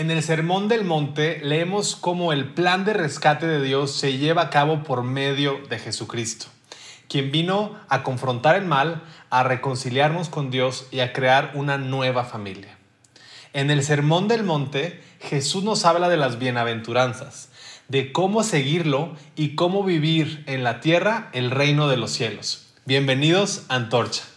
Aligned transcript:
En 0.00 0.10
el 0.10 0.22
Sermón 0.22 0.68
del 0.68 0.86
Monte 0.86 1.42
leemos 1.44 1.94
cómo 1.94 2.32
el 2.32 2.54
plan 2.54 2.86
de 2.86 2.94
rescate 2.94 3.46
de 3.46 3.60
Dios 3.60 3.92
se 3.92 4.16
lleva 4.16 4.40
a 4.40 4.48
cabo 4.48 4.82
por 4.82 5.02
medio 5.02 5.60
de 5.68 5.78
Jesucristo, 5.78 6.46
quien 7.06 7.30
vino 7.30 7.76
a 7.90 8.02
confrontar 8.02 8.56
el 8.56 8.64
mal, 8.64 9.02
a 9.28 9.42
reconciliarnos 9.42 10.30
con 10.30 10.50
Dios 10.50 10.86
y 10.90 11.00
a 11.00 11.12
crear 11.12 11.52
una 11.52 11.76
nueva 11.76 12.24
familia. 12.24 12.78
En 13.52 13.70
el 13.70 13.82
Sermón 13.82 14.26
del 14.26 14.42
Monte, 14.42 15.02
Jesús 15.20 15.64
nos 15.64 15.84
habla 15.84 16.08
de 16.08 16.16
las 16.16 16.38
bienaventuranzas, 16.38 17.50
de 17.88 18.10
cómo 18.10 18.42
seguirlo 18.42 19.14
y 19.36 19.54
cómo 19.54 19.84
vivir 19.84 20.44
en 20.46 20.64
la 20.64 20.80
tierra 20.80 21.28
el 21.34 21.50
reino 21.50 21.88
de 21.88 21.98
los 21.98 22.10
cielos. 22.10 22.72
Bienvenidos 22.86 23.66
a 23.68 23.74
Antorcha. 23.74 24.29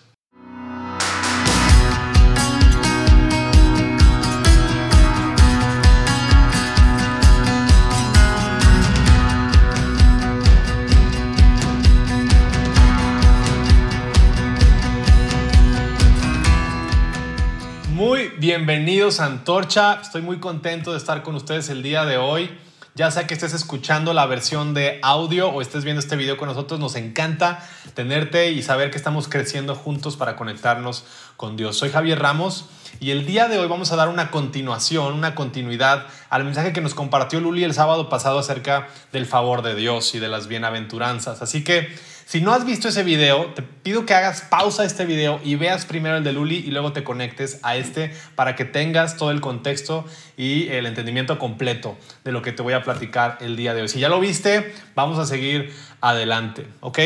Bienvenidos 18.37 19.19
a 19.19 19.25
Antorcha. 19.25 19.99
Estoy 20.01 20.21
muy 20.21 20.39
contento 20.39 20.91
de 20.91 20.97
estar 20.97 21.23
con 21.23 21.35
ustedes 21.35 21.69
el 21.69 21.81
día 21.81 22.03
de 22.05 22.17
hoy. 22.17 22.49
Ya 22.95 23.09
sea 23.09 23.25
que 23.25 23.33
estés 23.33 23.53
escuchando 23.53 24.13
la 24.13 24.25
versión 24.25 24.73
de 24.73 24.99
audio 25.01 25.47
o 25.47 25.61
estés 25.61 25.83
viendo 25.83 25.99
este 26.01 26.15
video 26.15 26.37
con 26.37 26.49
nosotros, 26.49 26.79
nos 26.79 26.95
encanta 26.95 27.65
tenerte 27.93 28.51
y 28.51 28.61
saber 28.61 28.91
que 28.91 28.97
estamos 28.97 29.29
creciendo 29.29 29.73
juntos 29.73 30.17
para 30.17 30.35
conectarnos 30.35 31.05
con 31.37 31.55
Dios. 31.55 31.77
Soy 31.77 31.91
Javier 31.91 32.19
Ramos 32.19 32.65
y 32.99 33.11
el 33.11 33.25
día 33.25 33.47
de 33.47 33.57
hoy 33.57 33.67
vamos 33.67 33.91
a 33.91 33.95
dar 33.95 34.09
una 34.09 34.31
continuación, 34.31 35.13
una 35.13 35.33
continuidad 35.33 36.05
al 36.29 36.43
mensaje 36.43 36.73
que 36.73 36.81
nos 36.81 36.93
compartió 36.93 37.39
Luli 37.39 37.63
el 37.63 37.73
sábado 37.73 38.09
pasado 38.09 38.37
acerca 38.37 38.89
del 39.11 39.25
favor 39.25 39.61
de 39.61 39.75
Dios 39.75 40.13
y 40.13 40.19
de 40.19 40.27
las 40.27 40.47
bienaventuranzas. 40.47 41.41
Así 41.41 41.63
que 41.63 41.87
si 42.33 42.41
no 42.41 42.51
has 42.51 42.65
visto 42.65 42.87
ese 42.87 43.03
video, 43.03 43.53
te 43.53 43.61
pido 43.61 44.07
que 44.07 44.15
hagas 44.15 44.41
pausa 44.41 44.81
a 44.81 44.85
este 44.87 45.05
video 45.05 45.39
y 45.43 45.53
veas 45.53 45.85
primero 45.85 46.17
el 46.17 46.23
de 46.23 46.33
Luli 46.33 46.55
y 46.65 46.71
luego 46.71 46.91
te 46.91 47.03
conectes 47.03 47.59
a 47.61 47.75
este 47.75 48.11
para 48.33 48.55
que 48.55 48.65
tengas 48.65 49.17
todo 49.17 49.29
el 49.29 49.39
contexto 49.39 50.03
y 50.35 50.67
el 50.69 50.87
entendimiento 50.87 51.37
completo 51.37 51.95
de 52.23 52.31
lo 52.31 52.41
que 52.41 52.51
te 52.51 52.63
voy 52.63 52.73
a 52.73 52.81
platicar 52.81 53.37
el 53.39 53.55
día 53.55 53.75
de 53.75 53.83
hoy. 53.83 53.87
Si 53.87 53.99
ya 53.99 54.09
lo 54.09 54.19
viste, 54.19 54.73
vamos 54.95 55.19
a 55.19 55.27
seguir 55.27 55.75
adelante, 56.01 56.65
¿ok? 56.79 56.97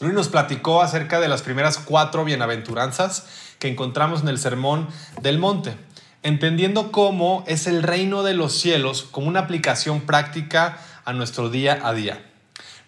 Luli 0.00 0.14
nos 0.14 0.28
platicó 0.28 0.80
acerca 0.80 1.20
de 1.20 1.28
las 1.28 1.42
primeras 1.42 1.76
cuatro 1.76 2.24
bienaventuranzas 2.24 3.26
que 3.58 3.68
encontramos 3.68 4.22
en 4.22 4.28
el 4.28 4.38
Sermón 4.38 4.88
del 5.20 5.38
Monte, 5.38 5.74
entendiendo 6.22 6.90
cómo 6.90 7.44
es 7.46 7.66
el 7.66 7.82
reino 7.82 8.22
de 8.22 8.32
los 8.32 8.54
cielos 8.54 9.02
como 9.02 9.28
una 9.28 9.40
aplicación 9.40 10.00
práctica 10.00 10.78
a 11.04 11.12
nuestro 11.12 11.50
día 11.50 11.78
a 11.82 11.92
día. 11.92 12.31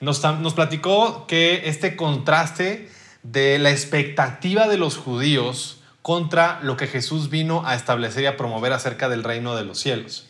Nos, 0.05 0.21
platicó 0.55 1.27
que 1.27 1.63
este 1.69 1.97
contraste 1.97 2.91
de 3.23 3.59
la 3.59 3.71
expectativa 3.71 4.69
de 4.69 4.77
los 4.77 4.99
judíos 4.99 5.81
contra 6.03 6.61
lo 6.63 6.77
que 6.77 6.87
Jesús 6.87 7.31
vino 7.31 7.63
a 7.65 7.75
establecer 7.75 8.25
y 8.25 8.27
a 8.27 8.37
promover 8.37 8.75
acerca 8.75 9.09
del 9.09 9.25
reino 9.25 9.57
de 9.57 9.65
los 9.65 9.79
cielos. 9.79 10.27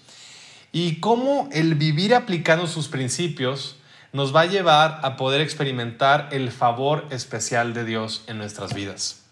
Y 0.70 1.00
cómo 1.00 1.48
el 1.50 1.75
vivir 1.75 2.14
aplicando 2.14 2.69
sus 2.69 2.86
principios 2.86 3.77
nos 4.12 4.34
va 4.34 4.42
a 4.42 4.47
llevar 4.47 5.00
a 5.02 5.17
poder 5.17 5.41
experimentar 5.41 6.28
el 6.30 6.52
favor 6.52 7.05
especial 7.11 7.75
de 7.75 7.84
Dios 7.84 8.22
en 8.28 8.39
nuestras 8.39 8.72
vidas. 8.72 9.25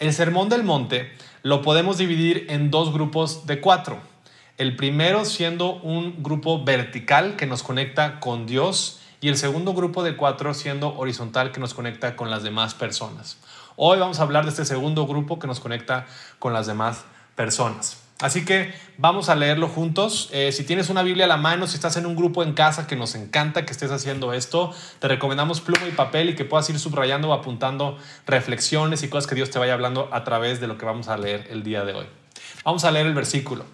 El 0.00 0.12
Sermón 0.12 0.48
del 0.48 0.64
Monte 0.64 1.12
lo 1.44 1.62
podemos 1.62 1.98
dividir 1.98 2.46
en 2.48 2.72
dos 2.72 2.92
grupos 2.92 3.46
de 3.46 3.60
cuatro. 3.60 4.00
El 4.58 4.74
primero 4.74 5.24
siendo 5.24 5.74
un 5.76 6.20
grupo 6.24 6.64
vertical 6.64 7.36
que 7.36 7.46
nos 7.46 7.62
conecta 7.62 8.18
con 8.18 8.46
Dios 8.46 8.98
y 9.22 9.28
el 9.28 9.38
segundo 9.38 9.72
grupo 9.72 10.02
de 10.02 10.16
cuatro 10.16 10.52
siendo 10.52 10.96
horizontal 10.98 11.52
que 11.52 11.60
nos 11.60 11.74
conecta 11.74 12.16
con 12.16 12.28
las 12.28 12.42
demás 12.42 12.74
personas. 12.74 13.38
Hoy 13.76 13.98
vamos 14.00 14.18
a 14.18 14.22
hablar 14.22 14.44
de 14.44 14.50
este 14.50 14.64
segundo 14.64 15.06
grupo 15.06 15.38
que 15.38 15.46
nos 15.46 15.60
conecta 15.60 16.06
con 16.40 16.52
las 16.52 16.66
demás 16.66 17.04
personas. 17.36 17.98
Así 18.20 18.44
que 18.44 18.74
vamos 18.98 19.28
a 19.28 19.36
leerlo 19.36 19.68
juntos. 19.68 20.28
Eh, 20.32 20.50
si 20.50 20.64
tienes 20.64 20.90
una 20.90 21.04
Biblia 21.04 21.26
a 21.26 21.28
la 21.28 21.36
mano, 21.36 21.68
si 21.68 21.76
estás 21.76 21.96
en 21.96 22.04
un 22.04 22.16
grupo 22.16 22.42
en 22.42 22.52
casa 22.52 22.88
que 22.88 22.96
nos 22.96 23.14
encanta 23.14 23.64
que 23.64 23.70
estés 23.70 23.92
haciendo 23.92 24.32
esto, 24.32 24.74
te 24.98 25.06
recomendamos 25.06 25.60
pluma 25.60 25.86
y 25.86 25.92
papel 25.92 26.30
y 26.30 26.34
que 26.34 26.44
puedas 26.44 26.68
ir 26.68 26.78
subrayando 26.80 27.28
o 27.28 27.32
apuntando 27.32 27.98
reflexiones 28.26 29.04
y 29.04 29.08
cosas 29.08 29.28
que 29.28 29.36
Dios 29.36 29.50
te 29.50 29.58
vaya 29.60 29.74
hablando 29.74 30.08
a 30.12 30.24
través 30.24 30.60
de 30.60 30.66
lo 30.66 30.78
que 30.78 30.84
vamos 30.84 31.06
a 31.06 31.16
leer 31.16 31.46
el 31.48 31.62
día 31.62 31.84
de 31.84 31.94
hoy. 31.94 32.06
Vamos 32.64 32.84
a 32.84 32.90
leer 32.90 33.06
el 33.06 33.14
versículo. 33.14 33.66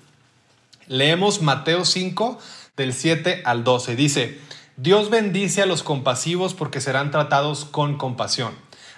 Leemos 0.89 1.41
Mateo 1.41 1.87
5 1.87 2.39
del 2.77 2.93
7 2.93 3.43
al 3.45 3.65
12. 3.65 3.97
Dice, 3.97 4.39
Dios 4.81 5.11
bendice 5.11 5.61
a 5.61 5.67
los 5.67 5.83
compasivos 5.83 6.55
porque 6.55 6.81
serán 6.81 7.11
tratados 7.11 7.65
con 7.65 7.99
compasión. 7.99 8.55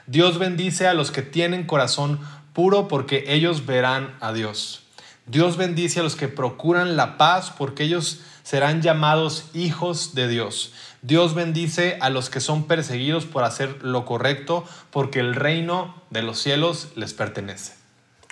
Dios 0.07 0.39
bendice 0.39 0.87
a 0.87 0.93
los 0.93 1.11
que 1.11 1.23
tienen 1.23 1.65
corazón 1.65 2.21
puro 2.53 2.87
porque 2.87 3.25
ellos 3.29 3.65
verán 3.65 4.15
a 4.21 4.35
Dios. 4.35 4.83
Dios 5.25 5.57
bendice 5.57 6.01
a 6.01 6.03
los 6.03 6.17
que 6.17 6.29
procuran 6.29 6.99
la 6.99 7.17
paz 7.17 7.51
porque 7.57 7.85
ellos 7.85 8.21
serán 8.43 8.83
llamados 8.83 9.47
hijos 9.55 10.15
de 10.15 10.29
Dios. 10.29 10.75
Dios 11.01 11.33
bendice 11.35 11.97
a 12.03 12.11
los 12.11 12.29
que 12.29 12.41
son 12.41 12.65
perseguidos 12.65 13.25
por 13.25 13.45
hacer 13.45 13.83
lo 13.83 14.05
correcto 14.05 14.67
porque 14.91 15.21
el 15.21 15.35
reino 15.35 15.95
de 16.11 16.21
los 16.21 16.39
cielos 16.39 16.89
les 16.95 17.15
pertenece. 17.15 17.73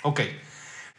Ok, 0.03 0.21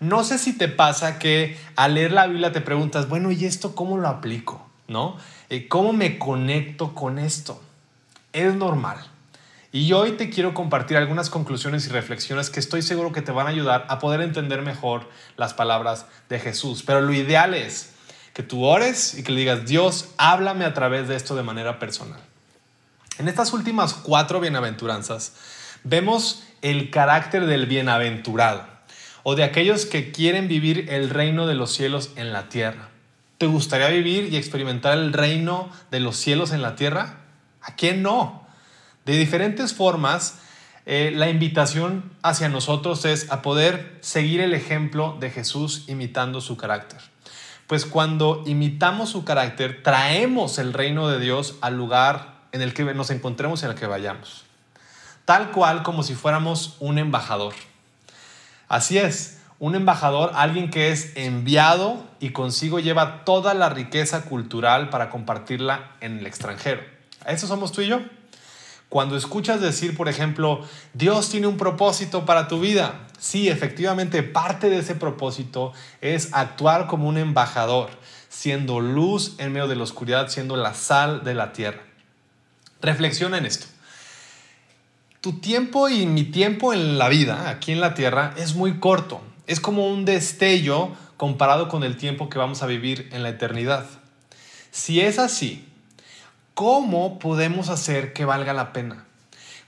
no 0.00 0.24
sé 0.24 0.36
si 0.36 0.58
te 0.58 0.66
pasa 0.66 1.20
que 1.20 1.56
al 1.76 1.94
leer 1.94 2.10
la 2.10 2.26
Biblia 2.26 2.50
te 2.50 2.60
preguntas, 2.60 3.08
bueno, 3.08 3.30
¿y 3.30 3.44
esto 3.44 3.76
cómo 3.76 3.98
lo 3.98 4.08
aplico? 4.08 4.69
¿No? 4.90 5.16
Eh, 5.50 5.68
¿Cómo 5.68 5.92
me 5.92 6.18
conecto 6.18 6.96
con 6.96 7.20
esto? 7.20 7.62
Es 8.32 8.56
normal. 8.56 8.98
Y 9.70 9.92
hoy 9.92 10.16
te 10.16 10.30
quiero 10.30 10.52
compartir 10.52 10.96
algunas 10.96 11.30
conclusiones 11.30 11.86
y 11.86 11.90
reflexiones 11.90 12.50
que 12.50 12.58
estoy 12.58 12.82
seguro 12.82 13.12
que 13.12 13.22
te 13.22 13.30
van 13.30 13.46
a 13.46 13.50
ayudar 13.50 13.86
a 13.88 14.00
poder 14.00 14.20
entender 14.20 14.62
mejor 14.62 15.08
las 15.36 15.54
palabras 15.54 16.06
de 16.28 16.40
Jesús. 16.40 16.82
Pero 16.84 17.02
lo 17.02 17.12
ideal 17.12 17.54
es 17.54 17.92
que 18.34 18.42
tú 18.42 18.64
ores 18.64 19.14
y 19.16 19.22
que 19.22 19.30
le 19.30 19.38
digas, 19.38 19.64
Dios, 19.64 20.08
háblame 20.18 20.64
a 20.64 20.74
través 20.74 21.06
de 21.06 21.14
esto 21.14 21.36
de 21.36 21.44
manera 21.44 21.78
personal. 21.78 22.18
En 23.18 23.28
estas 23.28 23.52
últimas 23.52 23.94
cuatro 23.94 24.40
bienaventuranzas 24.40 25.34
vemos 25.84 26.42
el 26.62 26.90
carácter 26.90 27.46
del 27.46 27.66
bienaventurado 27.66 28.66
o 29.22 29.36
de 29.36 29.44
aquellos 29.44 29.86
que 29.86 30.10
quieren 30.10 30.48
vivir 30.48 30.86
el 30.90 31.10
reino 31.10 31.46
de 31.46 31.54
los 31.54 31.72
cielos 31.72 32.10
en 32.16 32.32
la 32.32 32.48
tierra. 32.48 32.88
¿Te 33.40 33.46
gustaría 33.46 33.88
vivir 33.88 34.30
y 34.30 34.36
experimentar 34.36 34.98
el 34.98 35.14
reino 35.14 35.70
de 35.90 35.98
los 35.98 36.18
cielos 36.18 36.52
en 36.52 36.60
la 36.60 36.76
tierra? 36.76 37.20
¿A 37.62 37.74
quién 37.74 38.02
no? 38.02 38.46
De 39.06 39.16
diferentes 39.16 39.72
formas, 39.72 40.40
eh, 40.84 41.10
la 41.14 41.30
invitación 41.30 42.12
hacia 42.20 42.50
nosotros 42.50 43.06
es 43.06 43.32
a 43.32 43.40
poder 43.40 43.96
seguir 44.02 44.42
el 44.42 44.52
ejemplo 44.52 45.16
de 45.20 45.30
Jesús 45.30 45.86
imitando 45.88 46.42
su 46.42 46.58
carácter. 46.58 47.00
Pues 47.66 47.86
cuando 47.86 48.44
imitamos 48.44 49.08
su 49.08 49.24
carácter, 49.24 49.82
traemos 49.82 50.58
el 50.58 50.74
reino 50.74 51.08
de 51.08 51.18
Dios 51.18 51.54
al 51.62 51.78
lugar 51.78 52.42
en 52.52 52.60
el 52.60 52.74
que 52.74 52.84
nos 52.92 53.08
encontremos 53.08 53.62
en 53.62 53.70
el 53.70 53.74
que 53.74 53.86
vayamos. 53.86 54.44
Tal 55.24 55.50
cual 55.50 55.82
como 55.82 56.02
si 56.02 56.14
fuéramos 56.14 56.76
un 56.78 56.98
embajador. 56.98 57.54
Así 58.68 58.98
es, 58.98 59.39
un 59.60 59.74
embajador, 59.74 60.32
alguien 60.34 60.70
que 60.70 60.90
es 60.90 61.12
enviado 61.16 62.02
y 62.18 62.30
consigo 62.30 62.80
lleva 62.80 63.24
toda 63.24 63.52
la 63.52 63.68
riqueza 63.68 64.22
cultural 64.22 64.88
para 64.88 65.10
compartirla 65.10 65.92
en 66.00 66.18
el 66.18 66.26
extranjero. 66.26 66.80
¿Eso 67.26 67.46
somos 67.46 67.70
tú 67.70 67.82
y 67.82 67.88
yo? 67.88 68.00
Cuando 68.88 69.16
escuchas 69.16 69.60
decir, 69.60 69.96
por 69.96 70.08
ejemplo, 70.08 70.66
Dios 70.94 71.28
tiene 71.28 71.46
un 71.46 71.58
propósito 71.58 72.24
para 72.24 72.48
tu 72.48 72.58
vida, 72.58 73.06
sí, 73.18 73.50
efectivamente, 73.50 74.22
parte 74.22 74.70
de 74.70 74.78
ese 74.78 74.94
propósito 74.94 75.74
es 76.00 76.30
actuar 76.32 76.86
como 76.86 77.06
un 77.06 77.18
embajador, 77.18 77.90
siendo 78.30 78.80
luz 78.80 79.34
en 79.38 79.52
medio 79.52 79.68
de 79.68 79.76
la 79.76 79.82
oscuridad, 79.82 80.28
siendo 80.28 80.56
la 80.56 80.72
sal 80.72 81.22
de 81.22 81.34
la 81.34 81.52
tierra. 81.52 81.82
Reflexiona 82.80 83.36
en 83.36 83.44
esto. 83.44 83.66
Tu 85.20 85.34
tiempo 85.34 85.90
y 85.90 86.06
mi 86.06 86.24
tiempo 86.24 86.72
en 86.72 86.96
la 86.96 87.10
vida, 87.10 87.50
aquí 87.50 87.72
en 87.72 87.80
la 87.82 87.92
tierra, 87.92 88.32
es 88.38 88.54
muy 88.54 88.80
corto. 88.80 89.20
Es 89.50 89.58
como 89.58 89.88
un 89.88 90.04
destello 90.04 90.92
comparado 91.16 91.66
con 91.66 91.82
el 91.82 91.96
tiempo 91.96 92.28
que 92.28 92.38
vamos 92.38 92.62
a 92.62 92.66
vivir 92.66 93.08
en 93.10 93.24
la 93.24 93.30
eternidad. 93.30 93.84
Si 94.70 95.00
es 95.00 95.18
así, 95.18 95.68
¿cómo 96.54 97.18
podemos 97.18 97.68
hacer 97.68 98.12
que 98.12 98.24
valga 98.24 98.52
la 98.52 98.72
pena? 98.72 99.06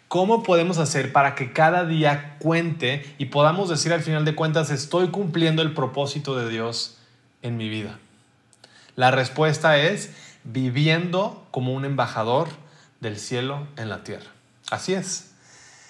¿Cómo 0.07 0.45
podemos 0.45 0.79
hacer 0.79 1.13
para 1.13 1.35
que 1.35 1.53
cada 1.53 1.85
día 1.85 2.37
cuente 2.39 3.13
y 3.19 3.25
podamos 3.25 3.69
decir 3.69 3.93
al 3.93 4.03
final 4.03 4.25
de 4.25 4.37
cuentas 4.37 4.71
estoy 4.71 5.09
cumpliendo 5.09 5.63
el 5.63 5.75
propósito 5.75 6.37
de 6.39 6.49
Dios 6.49 6.99
en 7.43 7.57
mi 7.57 7.69
vida? 7.69 7.99
La 8.95 9.11
respuesta 9.11 9.79
es 9.79 10.13
viviendo 10.45 11.45
como 11.51 11.75
un 11.75 11.85
embajador 11.85 12.51
del 13.01 13.19
cielo 13.19 13.67
en 13.77 13.89
la 13.89 14.05
tierra. 14.05 14.31
Así 14.71 14.95
es. 14.95 15.33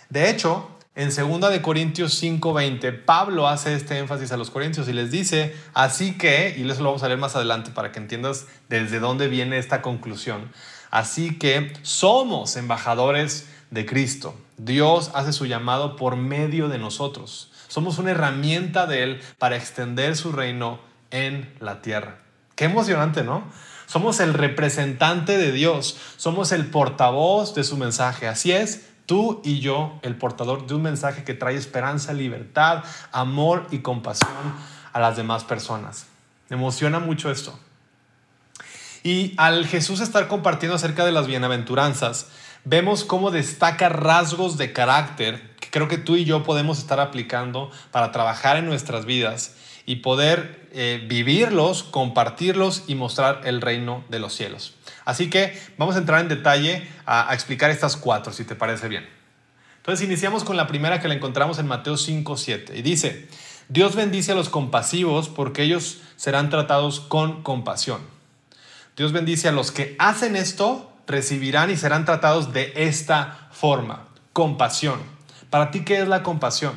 De 0.09 0.31
hecho, 0.31 0.72
En 0.95 1.09
2 1.09 1.51
de 1.51 1.63
Corintios 1.63 2.23
5:20, 2.23 2.93
Pablo 2.93 3.49
hace 3.49 3.75
este 3.75 3.99
énfasis 3.99 4.31
a 4.31 4.37
los 4.37 4.51
corintios 4.51 4.89
y 4.89 4.93
les 4.93 5.11
dice, 5.11 5.57
así 5.73 6.19
que, 6.19 6.55
y 6.55 6.69
eso 6.69 6.83
lo 6.83 6.91
vamos 6.91 7.03
a 7.03 7.09
leer 7.09 7.19
más 7.19 7.35
adelante 7.35 7.71
para 7.71 7.93
que 7.93 7.99
entiendas 7.99 8.47
desde 8.69 9.01
dónde 9.01 9.29
viene 9.29 9.57
esta 9.57 9.81
conclusión, 9.81 10.53
así 10.91 11.39
que 11.39 11.73
somos 11.81 12.57
embajadores 12.57 13.49
de 13.71 13.87
Cristo. 13.87 14.35
Dios 14.59 15.11
hace 15.15 15.33
su 15.33 15.47
llamado 15.47 15.97
por 15.97 16.17
medio 16.17 16.69
de 16.69 16.77
nosotros. 16.77 17.51
Somos 17.69 17.97
una 17.97 18.11
herramienta 18.11 18.87
de 18.87 19.03
Él 19.03 19.21
para 19.39 19.57
extender 19.57 20.15
su 20.15 20.31
reino 20.31 20.79
en 21.11 21.55
la 21.59 21.81
tierra. 21.81 22.19
Qué 22.55 22.67
emocionante, 22.67 23.25
¿no? 23.25 23.45
Somos 23.87 24.21
el 24.21 24.35
representante 24.35 25.39
de 25.39 25.53
Dios, 25.53 25.97
somos 26.19 26.53
el 26.53 26.67
portavoz 26.67 27.55
de 27.55 27.65
su 27.65 27.79
mensaje. 27.79 28.29
Así 28.29 28.53
es, 28.53 28.92
tú 29.07 29.41
y 29.45 29.61
yo, 29.61 29.99
el 30.03 30.17
portador 30.17 30.67
de 30.67 30.75
un 30.75 30.83
mensaje 30.83 31.25
que 31.25 31.35
trae 31.35 31.57
esperanza, 31.57 32.13
libertad, 32.13 32.85
amor 33.13 33.67
y 33.71 33.79
compasión 33.79 34.31
a 34.93 35.01
las 35.01 35.17
demás 35.17 35.45
personas. 35.45 36.07
Me 36.49 36.57
emociona 36.57 36.99
mucho 36.99 37.31
esto. 37.31 37.59
Y 39.03 39.35
al 39.37 39.67
Jesús 39.67 40.01
estar 40.01 40.29
compartiendo 40.29 40.77
acerca 40.77 41.05
de 41.05 41.13
las 41.13 41.27
bienaventuranzas, 41.27 42.29
vemos 42.65 43.05
cómo 43.05 43.31
destaca 43.31 43.89
rasgos 43.89 44.59
de 44.59 44.73
carácter 44.73 45.51
que 45.59 45.71
creo 45.71 45.89
que 45.89 45.99
tú 45.99 46.17
y 46.17 46.25
yo 46.25 46.45
podemos 46.45 46.79
estar 46.79 47.01
aplicando 47.01 47.71
para 47.91 48.13
trabajar 48.13 48.57
en 48.57 48.67
nuestras 48.67 49.05
vidas 49.05 49.57
y 49.87 49.97
poder 49.97 50.69
eh, 50.73 51.05
vivirlos, 51.09 51.83
compartirlos 51.83 52.85
y 52.87 52.95
mostrar 52.95 53.43
el 53.45 53.61
reino 53.61 54.05
de 54.09 54.19
los 54.19 54.35
cielos. 54.35 54.75
Así 55.05 55.31
que 55.31 55.61
vamos 55.79 55.97
a 55.97 55.99
entrar 55.99 56.21
en 56.21 56.29
detalle 56.29 56.89
a, 57.05 57.31
a 57.31 57.35
explicar 57.35 57.71
estas 57.71 57.97
cuatro, 57.97 58.33
si 58.33 58.45
te 58.45 58.55
parece 58.55 58.89
bien. 58.89 59.09
Entonces 59.79 60.07
iniciamos 60.07 60.45
con 60.45 60.57
la 60.57 60.67
primera 60.67 61.01
que 61.01 61.09
la 61.09 61.15
encontramos 61.15 61.59
en 61.59 61.67
Mateo 61.67 61.97
5, 61.97 62.37
7 62.37 62.79
y 62.79 62.83
dice, 62.83 63.29
Dios 63.69 63.97
bendice 63.97 64.33
a 64.33 64.35
los 64.35 64.49
compasivos 64.49 65.29
porque 65.29 65.63
ellos 65.63 66.01
serán 66.17 66.51
tratados 66.51 67.01
con 67.01 67.43
compasión. 67.43 68.01
Dios 68.97 69.13
bendice 69.13 69.49
a 69.49 69.53
los 69.53 69.73
que 69.73 69.97
hacen 69.99 70.37
esto 70.37 70.93
recibirán 71.07 71.71
y 71.71 71.77
serán 71.77 72.05
tratados 72.05 72.53
de 72.53 72.73
esta 72.77 73.49
forma, 73.51 74.09
compasión. 74.33 75.01
¿Para 75.51 75.71
ti 75.71 75.85
qué 75.85 76.01
es 76.01 76.09
la 76.09 76.23
compasión? 76.23 76.75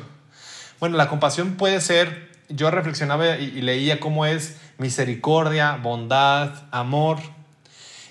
Bueno, 0.80 0.96
la 0.96 1.08
compasión 1.08 1.56
puede 1.56 1.80
ser, 1.80 2.25
yo 2.48 2.70
reflexionaba 2.70 3.36
y, 3.38 3.60
leía 3.62 4.00
cómo 4.00 4.26
es 4.26 4.56
misericordia, 4.78 5.76
bondad, 5.76 6.64
amor, 6.70 7.18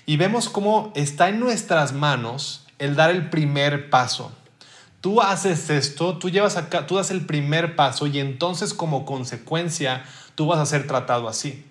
y 0.04 0.16
vemos 0.16 0.48
cómo 0.48 0.92
está 0.94 1.28
en 1.28 1.40
nuestras 1.40 1.92
manos 1.92 2.66
el 2.78 2.96
dar 2.96 3.10
el 3.10 3.30
primer 3.30 3.90
paso. 3.90 4.32
Tú 5.00 5.20
haces 5.20 5.70
esto, 5.70 6.18
tú 6.18 6.30
llevas 6.30 6.56
acá, 6.56 6.86
tú 6.86 6.96
das 6.96 7.10
el 7.10 7.26
primer 7.26 7.76
paso 7.76 8.06
y 8.06 8.18
entonces 8.18 8.74
como 8.74 9.04
consecuencia 9.04 10.04
tú 10.34 10.46
vas 10.46 10.58
a 10.58 10.66
ser 10.66 10.86
tratado 10.86 11.28
así. 11.28 11.64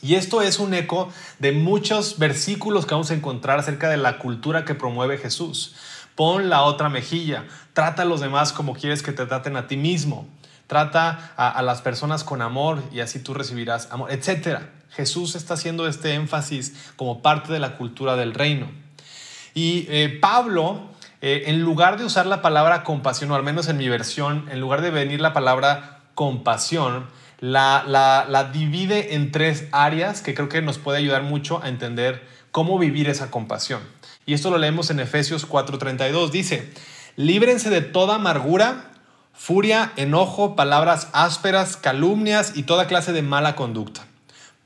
Y 0.00 0.14
esto 0.14 0.42
es 0.42 0.58
un 0.58 0.74
eco 0.74 1.08
de 1.38 1.52
muchos 1.52 2.18
versículos 2.18 2.86
que 2.86 2.94
vamos 2.94 3.10
a 3.10 3.14
encontrar 3.14 3.58
acerca 3.58 3.88
de 3.88 3.96
la 3.96 4.18
cultura 4.18 4.64
que 4.64 4.74
promueve 4.74 5.18
Jesús. 5.18 5.74
Pon 6.14 6.48
la 6.48 6.62
otra 6.62 6.88
mejilla, 6.88 7.46
trata 7.72 8.02
a 8.02 8.04
los 8.04 8.20
demás 8.20 8.52
como 8.52 8.74
quieres 8.74 9.02
que 9.02 9.12
te 9.12 9.26
traten 9.26 9.56
a 9.56 9.66
ti 9.66 9.76
mismo, 9.76 10.26
trata 10.68 11.32
a, 11.36 11.60
las 11.62 11.82
personas 11.82 12.22
con 12.22 12.40
amor 12.42 12.82
y 12.92 13.00
así 13.00 13.18
tú 13.18 13.34
recibirás 13.34 13.90
amor, 13.90 14.12
etc. 14.12 14.60
Jesús 14.90 15.34
está 15.34 15.54
haciendo 15.54 15.88
este 15.88 16.14
énfasis 16.14 16.74
como 16.94 17.20
parte 17.22 17.52
de 17.52 17.58
la 17.58 17.76
cultura 17.76 18.14
del 18.14 18.34
reino. 18.34 18.70
Y 19.54 19.86
eh, 19.88 20.16
Pablo, 20.20 20.90
eh, 21.20 21.44
en 21.46 21.62
lugar 21.62 21.98
de 21.98 22.04
usar 22.04 22.26
la 22.26 22.42
palabra 22.42 22.84
compasión, 22.84 23.30
o 23.32 23.34
al 23.34 23.42
menos 23.42 23.68
en 23.68 23.78
mi 23.78 23.88
versión, 23.88 24.46
en 24.52 24.60
lugar 24.60 24.82
de 24.82 24.90
venir 24.90 25.20
la 25.20 25.32
palabra 25.32 26.02
compasión, 26.14 27.06
la, 27.40 28.50
divide 28.52 29.14
en 29.14 29.32
tres 29.32 29.66
áreas 29.72 30.22
que 30.22 30.34
creo 30.34 30.48
que 30.48 30.62
nos 30.62 30.78
puede 30.78 30.98
ayudar 30.98 31.22
mucho 31.22 31.62
a 31.62 31.68
entender 31.68 32.26
cómo 32.50 32.78
vivir 32.78 33.08
esa 33.08 33.30
compasión. 33.30 33.80
Y 34.26 34.34
esto 34.34 34.50
lo 34.50 34.58
leemos 34.58 34.90
en 34.90 35.00
Efesios 35.00 35.48
4:32. 35.48 36.30
Dice, 36.30 36.70
líbrense 37.16 37.70
de 37.70 37.80
toda 37.80 38.16
amargura, 38.16 38.90
furia, 39.38 39.94
enojo, 39.96 40.54
palabras 40.54 41.08
ásperas, 41.14 41.78
calumnias 41.78 42.52
y 42.54 42.64
toda 42.64 42.86
clase 42.86 43.14
de 43.14 43.22
mala 43.22 43.56
conducta. 43.56 44.04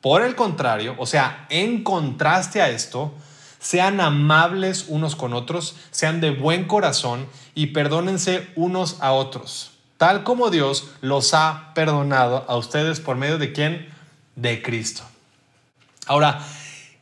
Por 0.00 0.22
el 0.22 0.34
contrario, 0.34 0.96
o 0.98 1.06
sea, 1.06 1.46
en 1.48 1.84
contraste 1.84 2.60
a 2.60 2.70
esto, 2.70 3.14
sean 3.60 4.00
amables 4.00 4.86
unos 4.88 5.14
con 5.14 5.32
otros, 5.32 5.76
sean 5.92 6.20
de 6.20 6.32
buen 6.32 6.64
corazón 6.64 7.28
y 7.54 7.68
perdónense 7.68 8.48
unos 8.56 8.96
a 9.00 9.12
otros 9.12 9.72
tal 10.02 10.24
como 10.24 10.50
Dios 10.50 10.90
los 11.00 11.32
ha 11.32 11.70
perdonado 11.76 12.44
a 12.48 12.56
ustedes 12.56 12.98
por 12.98 13.14
medio 13.14 13.38
de 13.38 13.52
quién? 13.52 13.88
De 14.34 14.60
Cristo. 14.60 15.04
Ahora, 16.08 16.44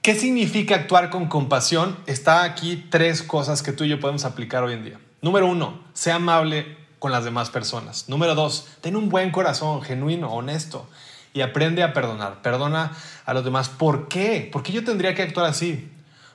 ¿qué 0.03 0.15
significa 0.15 0.75
actuar 0.75 1.09
con 1.09 1.27
compasión? 1.27 1.97
Está 2.05 2.45
aquí 2.45 2.85
tres 2.91 3.23
cosas 3.23 3.63
que 3.63 3.73
tú 3.73 3.85
y 3.85 3.89
yo 3.89 4.01
podemos 4.01 4.27
aplicar 4.27 4.65
hoy 4.65 4.75
en 4.75 4.85
día. 4.85 5.01
Número 5.23 5.47
uno, 5.47 5.81
sea 5.95 6.17
amable 6.17 6.77
con 7.01 7.11
las 7.11 7.25
demás 7.25 7.51
personas. 7.51 8.09
Número 8.09 8.37
dos, 8.37 8.69
ten 8.83 8.95
un 8.95 9.09
buen 9.09 9.33
corazón, 9.33 9.83
genuino, 9.83 10.33
honesto 10.33 10.87
y 11.33 11.41
aprende 11.41 11.83
a 11.83 11.93
perdonar. 11.93 12.43
Perdona 12.43 12.93
a 13.25 13.35
los 13.35 13.45
demás. 13.45 13.69
¿Por 13.69 14.07
qué? 14.07 14.49
¿Por 14.53 14.63
qué 14.63 14.71
yo 14.71 14.85
tendría 14.85 15.15
que 15.17 15.23
actuar 15.23 15.47
así? 15.47 15.91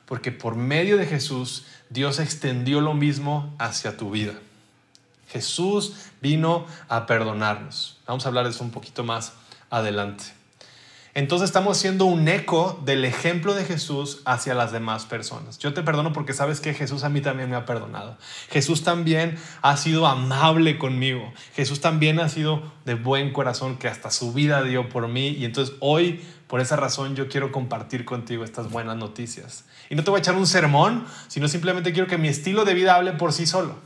Porque 0.05 0.31
por 0.31 0.55
medio 0.55 0.97
de 0.97 1.05
Jesús 1.05 1.65
Dios 1.89 2.19
extendió 2.19 2.81
lo 2.81 2.93
mismo 2.93 3.53
hacia 3.59 3.95
tu 3.95 4.11
vida. 4.11 4.33
Jesús 5.29 5.93
vino 6.21 6.65
a 6.89 7.05
perdonarnos. 7.05 7.97
Vamos 8.07 8.25
a 8.25 8.29
hablar 8.29 8.45
de 8.45 8.51
eso 8.51 8.63
un 8.63 8.71
poquito 8.71 9.03
más 9.03 9.33
adelante. 9.69 10.25
Entonces 11.15 11.47
estamos 11.47 11.77
siendo 11.77 12.03
un 12.03 12.27
eco 12.27 12.77
del 12.83 13.05
ejemplo 13.05 13.53
de 13.53 13.63
Jesús 13.63 14.21
hacia 14.25 14.53
las 14.53 14.73
demás 14.73 15.05
personas. 15.05 15.57
Yo 15.59 15.73
te 15.73 15.81
perdono 15.81 16.11
porque 16.11 16.33
sabes 16.33 16.59
que 16.59 16.73
Jesús 16.73 17.05
a 17.05 17.09
mí 17.09 17.21
también 17.21 17.49
me 17.49 17.55
ha 17.55 17.65
perdonado. 17.65 18.17
Jesús 18.49 18.83
también 18.83 19.37
ha 19.61 19.77
sido 19.77 20.07
amable 20.07 20.77
conmigo. 20.77 21.33
Jesús 21.55 21.79
también 21.79 22.19
ha 22.19 22.27
sido 22.27 22.69
de 22.83 22.95
buen 22.95 23.31
corazón 23.31 23.77
que 23.77 23.87
hasta 23.87 24.11
su 24.11 24.33
vida 24.33 24.61
dio 24.63 24.89
por 24.89 25.07
mí. 25.07 25.29
Y 25.29 25.45
entonces 25.45 25.77
hoy, 25.79 26.21
por 26.47 26.59
esa 26.59 26.75
razón, 26.75 27.15
yo 27.15 27.29
quiero 27.29 27.49
compartir 27.53 28.03
contigo 28.03 28.43
estas 28.43 28.69
buenas 28.69 28.97
noticias. 28.97 29.63
Y 29.89 29.95
no 29.95 30.03
te 30.03 30.09
voy 30.09 30.17
a 30.17 30.19
echar 30.19 30.35
un 30.35 30.47
sermón, 30.47 31.05
sino 31.29 31.47
simplemente 31.47 31.93
quiero 31.93 32.09
que 32.09 32.17
mi 32.17 32.27
estilo 32.27 32.65
de 32.65 32.73
vida 32.73 32.93
hable 32.93 33.13
por 33.13 33.31
sí 33.31 33.47
solo. 33.47 33.77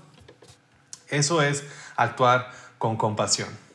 Eso 1.10 1.44
es 1.44 1.64
actuar 1.96 2.52
con 2.80 2.98
compasión. 2.98 3.69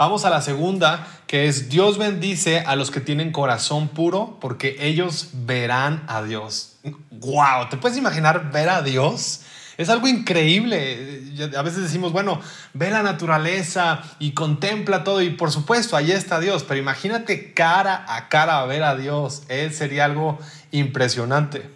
Vamos 0.00 0.24
a 0.24 0.30
la 0.30 0.40
segunda, 0.40 1.06
que 1.26 1.46
es 1.46 1.68
Dios 1.68 1.98
bendice 1.98 2.60
a 2.60 2.74
los 2.74 2.90
que 2.90 3.00
tienen 3.00 3.32
corazón 3.32 3.88
puro 3.88 4.38
porque 4.40 4.76
ellos 4.80 5.28
verán 5.34 6.04
a 6.06 6.22
Dios. 6.22 6.78
¡Wow! 7.10 7.68
¿Te 7.68 7.76
puedes 7.76 7.98
imaginar 7.98 8.50
ver 8.50 8.70
a 8.70 8.80
Dios? 8.80 9.42
Es 9.76 9.90
algo 9.90 10.08
increíble. 10.08 11.22
A 11.54 11.60
veces 11.60 11.82
decimos, 11.82 12.12
bueno, 12.12 12.40
ve 12.72 12.90
la 12.90 13.02
naturaleza 13.02 14.00
y 14.18 14.32
contempla 14.32 15.04
todo 15.04 15.20
y 15.20 15.28
por 15.28 15.50
supuesto, 15.50 15.98
ahí 15.98 16.12
está 16.12 16.40
Dios, 16.40 16.64
pero 16.64 16.80
imagínate 16.80 17.52
cara 17.52 18.06
a 18.08 18.30
cara 18.30 18.60
a 18.60 18.64
ver 18.64 18.84
a 18.84 18.96
Dios. 18.96 19.42
Él 19.48 19.74
sería 19.74 20.06
algo 20.06 20.38
impresionante. 20.70 21.68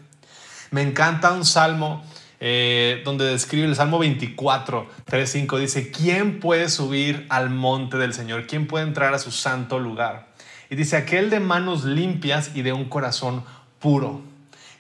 Me 0.71 0.81
encanta 0.81 1.31
un 1.33 1.45
salmo 1.45 2.03
eh, 2.47 3.01
donde 3.07 3.25
describe 3.25 3.67
el 3.67 3.75
Salmo 3.75 3.99
24, 3.99 4.87
3, 5.07 5.31
5, 5.31 5.59
dice, 5.59 5.91
¿quién 5.91 6.41
puede 6.41 6.69
subir 6.69 7.25
al 7.31 7.49
monte 7.49 7.97
del 7.97 8.13
Señor? 8.13 8.47
¿Quién 8.47 8.67
puede 8.67 8.85
entrar 8.85 9.15
a 9.15 9.19
su 9.19 9.31
santo 9.31 9.79
lugar? 9.79 10.27
Y 10.69 10.77
dice, 10.77 10.99
aquel 10.99 11.31
de 11.31 11.41
manos 11.41 11.85
limpias 11.85 12.51
y 12.55 12.61
de 12.61 12.75
un 12.75 12.85
corazón 12.91 13.45
puro. 13.79 14.21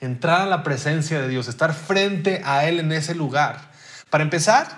Entrar 0.03 0.43
a 0.43 0.47
la 0.47 0.63
presencia 0.63 1.23
de 1.23 1.29
Dios, 1.29 1.49
estar 1.49 1.73
frente 1.73 2.43
a 2.45 2.69
Él 2.69 2.81
en 2.81 2.93
ese 2.93 3.15
lugar. 3.15 3.73
Para 4.11 4.25
empezar, 4.25 4.69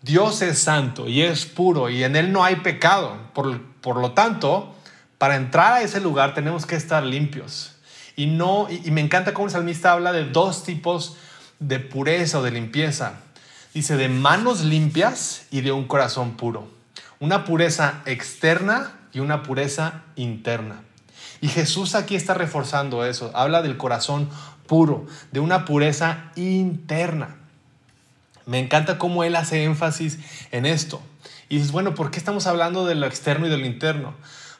Dios 0.00 0.42
es 0.42 0.58
santo 0.58 1.08
y 1.08 1.22
es 1.22 1.46
puro 1.46 1.90
y 1.90 2.02
en 2.02 2.16
Él 2.16 2.32
no 2.32 2.42
hay 2.42 2.56
pecado. 2.56 3.18
Por, 3.34 3.62
por 3.80 3.98
lo 3.98 4.14
tanto, 4.14 4.74
para 5.16 5.36
entrar 5.36 5.74
a 5.74 5.82
ese 5.82 6.00
lugar 6.00 6.34
tenemos 6.34 6.66
que 6.66 6.74
estar 6.74 7.04
limpios. 7.04 7.76
Y, 8.16 8.26
no, 8.26 8.66
y, 8.68 8.90
me 8.90 9.00
encanta 9.00 9.32
cómo 9.32 9.46
el 9.46 9.52
salmista 9.52 9.92
habla 9.92 10.10
de 10.10 10.24
dos 10.24 10.64
tipos 10.64 11.16
pureza 11.78 12.38
o 12.38 12.42
de 12.42 12.50
limpieza. 12.50 13.14
Dice, 13.74 13.96
de 13.96 14.08
manos 14.08 14.62
limpias 14.62 15.46
y 15.50 15.62
de 15.62 15.72
un 15.72 15.86
corazón 15.86 16.36
puro. 16.36 16.68
Una 17.20 17.44
pureza 17.44 18.02
externa 18.04 18.92
y 19.12 19.20
una 19.20 19.42
pureza 19.42 20.02
interna. 20.16 20.82
Y 21.40 21.48
Jesús 21.48 21.94
aquí 21.94 22.14
está 22.14 22.34
reforzando 22.34 23.04
eso. 23.04 23.30
Habla 23.34 23.62
del 23.62 23.76
corazón 23.76 24.28
puro, 24.66 25.06
de 25.32 25.40
una 25.40 25.64
pureza 25.64 26.30
interna. 26.36 27.36
Me 28.46 28.58
encanta 28.58 28.98
cómo 28.98 29.24
él 29.24 29.36
hace 29.36 29.64
énfasis 29.64 30.18
en 30.50 30.66
esto. 30.66 31.02
Y 31.48 31.56
dices, 31.56 31.72
bueno, 31.72 31.94
¿por 31.94 32.10
qué 32.10 32.18
estamos 32.18 32.46
hablando 32.46 32.86
de 32.86 32.94
lo 32.94 33.06
externo 33.06 33.46
y 33.46 33.50
de 33.50 33.58
lo 33.58 33.66
interno? 33.66 34.14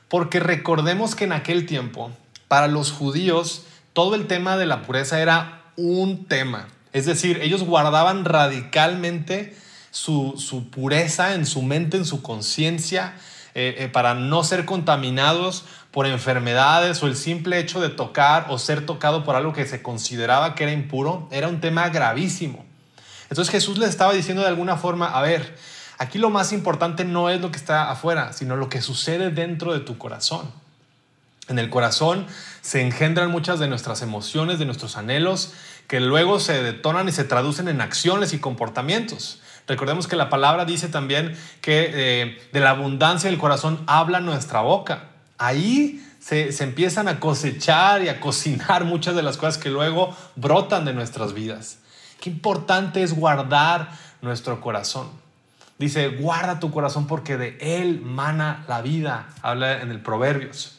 Porque 0.09 0.41
recordemos 0.41 1.15
que 1.15 1.25
en 1.25 1.33
aquel 1.33 1.67
tiempo, 1.67 2.11
para 2.49 2.69
los 2.69 2.93
judíos, 2.93 3.65
todo 3.93 4.15
el 4.15 4.27
tema 4.27 4.57
de 4.57 4.67
la 4.67 4.83
pureza 4.83 5.21
era 5.21 5.63
un 5.77 6.27
tema. 6.27 6.69
Es 6.93 7.07
decir, 7.07 7.41
ellos 7.43 7.63
guardaban 7.63 8.25
radicalmente 8.25 9.57
su, 9.91 10.69
pureza 10.71 11.35
en 11.35 11.47
su 11.47 11.63
mente, 11.63 11.97
en 11.97 12.05
su 12.05 12.23
conciencia, 12.23 13.15
eh, 13.55 13.77
eh, 13.79 13.89
para 13.89 14.15
no 14.15 14.45
ser 14.45 14.65
contaminados 14.65 15.65
por 15.91 16.07
enfermedades 16.07 17.03
o 17.03 17.07
el 17.07 17.17
simple 17.17 17.59
hecho 17.59 17.81
de 17.81 17.91
tocar 17.91 18.47
o 18.49 18.59
ser 18.59 18.87
tocado 18.87 19.25
por 19.25 19.37
algo 19.37 19.53
que 19.53 19.67
se 19.67 19.83
consideraba 19.83 20.55
que 20.55 20.65
era 20.65 20.73
impuro, 20.73 21.29
era 21.31 21.49
un 21.49 21.61
tema 21.61 21.89
gravísimo. 21.91 22.65
Entonces 23.29 23.53
Jesús 23.53 23.79
les 23.79 23.91
estaba 23.91 24.13
diciendo 24.13 24.43
de 24.43 24.49
alguna 24.49 24.77
forma, 24.77 25.07
a 25.07 25.21
ver, 25.23 25.57
aquí 25.99 26.19
lo 26.19 26.31
más 26.31 26.53
importante 26.53 27.05
no 27.05 27.29
es 27.29 27.41
lo 27.41 27.51
que 27.51 27.59
está 27.59 27.91
afuera, 27.91 28.33
sino 28.33 28.57
lo 28.57 28.69
que 28.71 28.81
sucede 28.81 29.31
dentro 29.31 29.75
de 29.75 29.81
tu 29.81 29.99
corazón. 29.99 30.51
En 31.49 31.59
el 31.59 31.69
corazón 31.69 32.27
se 32.61 32.81
engendran 32.81 33.31
muchas 33.31 33.59
de 33.59 33.69
nuestras 33.69 34.01
emociones, 34.01 34.59
de 34.59 34.65
nuestros 34.65 34.97
anhelos, 34.97 35.53
que 35.93 36.01
luego 36.01 36.41
se 36.41 36.63
detonan 36.63 37.07
y 37.11 37.13
se 37.13 37.23
traducen 37.23 37.69
en 37.69 37.83
acciones 37.83 38.33
y 38.33 38.39
comportamientos. 38.39 39.43
Recordemos 39.67 40.09
que 40.09 40.17
la 40.17 40.31
palabra 40.31 40.65
dice 40.65 40.89
también 40.89 41.37
que 41.61 41.91
eh, 41.93 42.49
de 42.51 42.61
la 42.61 42.71
abundancia 42.71 43.29
del 43.29 43.39
corazón 43.39 43.79
habla 43.87 44.21
nuestra 44.21 44.63
boca. 44.63 45.11
Ahí 45.37 46.03
se, 46.19 46.51
se, 46.53 46.65
empiezan 46.65 47.09
a 47.09 47.21
cosechar 47.21 48.03
y 48.03 48.09
a 48.09 48.21
cocinar 48.21 48.87
muchas 48.87 49.15
de 49.15 49.23
las 49.23 49.37
cosas 49.37 49.59
que 49.59 49.69
luego 49.69 50.17
brotan 50.35 50.87
de 50.87 50.95
nuestras 50.95 51.35
vidas. 51.35 51.81
Qué 52.23 52.31
importante 52.31 53.03
es 53.03 53.13
guardar 53.13 53.91
nuestro 54.23 54.63
corazón. 54.63 55.11
Dice, 55.77 56.09
guarda 56.09 56.59
tu 56.59 56.71
corazón 56.71 57.07
porque 57.07 57.37
de 57.37 57.59
él 57.61 58.01
mana 58.01 58.65
la 58.67 58.81
vida. 58.81 59.29
Habla 59.43 59.83
en 59.83 59.91
el 59.91 60.01
Proverbios. 60.01 60.79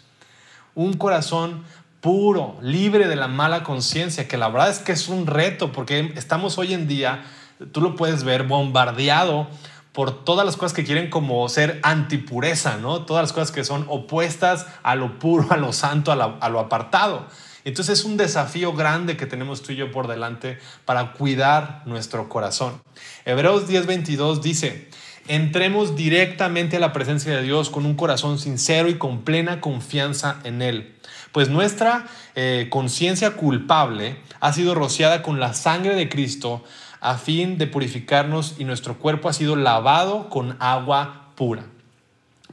Un 0.73 0.93
corazón 0.93 1.65
puro, 2.03 2.57
libre 2.61 3.07
de 3.07 3.15
la 3.15 3.29
mala 3.29 3.63
conciencia, 3.63 4.27
que 4.27 4.35
la 4.35 4.49
verdad 4.49 4.69
es 4.69 4.79
que 4.79 4.91
es 4.91 5.07
un 5.07 5.25
reto 5.25 5.71
porque 5.71 6.11
estamos 6.17 6.57
hoy 6.57 6.73
en 6.73 6.85
día 6.85 7.23
tú 7.71 7.79
lo 7.79 7.95
puedes 7.95 8.25
ver 8.25 8.43
bombardeado 8.43 9.47
por 9.93 10.25
todas 10.25 10.45
las 10.45 10.57
cosas 10.57 10.73
que 10.73 10.83
quieren 10.83 11.09
como 11.09 11.47
ser 11.47 11.79
antipureza, 11.81 12.77
¿no? 12.77 13.05
Todas 13.05 13.23
las 13.23 13.31
cosas 13.31 13.51
que 13.51 13.63
son 13.63 13.85
opuestas 13.87 14.67
a 14.83 14.95
lo 14.95 15.17
puro, 15.17 15.47
a 15.51 15.55
lo 15.55 15.71
santo, 15.71 16.11
a, 16.11 16.49
lo 16.49 16.59
apartado. 16.59 17.25
Entonces 17.63 17.99
es 17.99 18.05
un 18.05 18.17
desafío 18.17 18.73
grande 18.73 19.15
que 19.15 19.25
tenemos 19.25 19.61
tú 19.61 19.71
y 19.71 19.77
yo 19.77 19.89
por 19.93 20.07
delante 20.09 20.57
para 20.83 21.13
cuidar 21.13 21.83
nuestro 21.85 22.27
corazón. 22.27 22.81
Hebreos 23.23 23.69
10:22 23.69 24.41
dice, 24.41 24.89
entremos 25.29 25.95
directamente 25.95 26.75
a 26.75 26.79
la 26.81 26.91
presencia 26.91 27.33
de 27.33 27.43
Dios 27.43 27.69
con 27.69 27.85
un 27.85 27.95
corazón 27.95 28.39
sincero 28.39 28.89
y 28.89 28.97
con 28.97 29.21
plena 29.21 29.61
confianza 29.61 30.41
en 30.43 30.61
Él. 30.61 30.95
Pues 31.33 31.49
nuestra 31.49 32.05
eh, 32.35 32.67
conciencia 32.69 33.31
culpable 33.31 34.17
ha 34.39 34.53
sido 34.53 34.75
rociada 34.75 35.23
con 35.23 35.39
la 35.39 35.53
sangre 35.53 35.95
de 35.95 36.07
Cristo 36.07 36.63
a 37.01 37.17
fin 37.17 37.57
de 37.57 37.67
purificarnos 37.67 38.55
y 38.59 38.63
nuestro 38.63 38.97
cuerpo 38.97 39.27
ha 39.27 39.33
sido 39.33 39.55
lavado 39.55 40.29
con 40.29 40.55
agua 40.61 41.31
pura. 41.35 41.65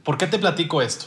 ¿Por 0.03 0.17
qué 0.17 0.25
te 0.25 0.39
platico 0.39 0.81
esto? 0.81 1.05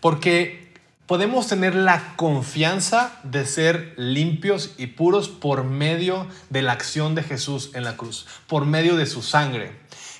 Porque 0.00 0.74
podemos 1.06 1.46
tener 1.46 1.76
la 1.76 2.16
confianza 2.16 3.12
de 3.22 3.46
ser 3.46 3.94
limpios 3.96 4.74
y 4.76 4.88
puros 4.88 5.28
por 5.28 5.62
medio 5.62 6.26
de 6.50 6.62
la 6.62 6.72
acción 6.72 7.14
de 7.14 7.22
Jesús 7.22 7.70
en 7.74 7.84
la 7.84 7.96
cruz, 7.96 8.26
por 8.48 8.66
medio 8.66 8.96
de 8.96 9.06
su 9.06 9.22
sangre. 9.22 9.70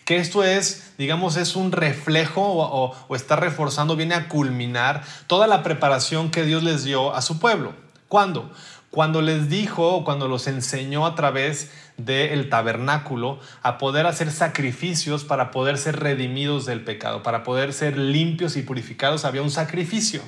Que 0.05 0.19
esto 0.19 0.45
es, 0.45 0.93
digamos, 0.99 1.37
es 1.37 1.57
un 1.57 1.73
reflejo 1.73 2.43
o, 2.43 2.95
o 3.09 3.17
está 3.17 3.37
reforzando, 3.37 3.97
viene 3.97 4.15
a 4.15 4.29
culminar 4.29 5.03
toda 5.27 5.47
la 5.47 5.63
preparación 5.63 6.31
que 6.31 6.45
Dios 6.45 6.63
les 6.63 6.85
dio 6.85 7.15
a 7.15 7.23
su 7.23 7.39
pueblo. 7.39 7.75
¿Cuándo? 8.09 8.51
Cuando 8.91 9.23
les 9.23 9.49
dijo, 9.49 10.05
cuando 10.05 10.29
los 10.29 10.47
enseñó 10.47 11.05
a 11.05 11.17
través 11.17 11.73
del 11.97 12.49
tabernáculo 12.49 13.41
a 13.63 13.77
poder 13.77 14.07
hacer 14.07 14.31
sacrificios 14.31 15.25
para 15.25 15.51
poder 15.51 15.79
ser 15.79 15.99
redimidos 15.99 16.65
del 16.65 16.85
pecado, 16.85 17.23
para 17.25 17.43
poder 17.43 17.73
ser 17.73 17.99
limpios 17.99 18.57
y 18.57 18.63
purificados, 18.63 19.25
había 19.25 19.43
un 19.43 19.51
sacrificio. 19.51 20.23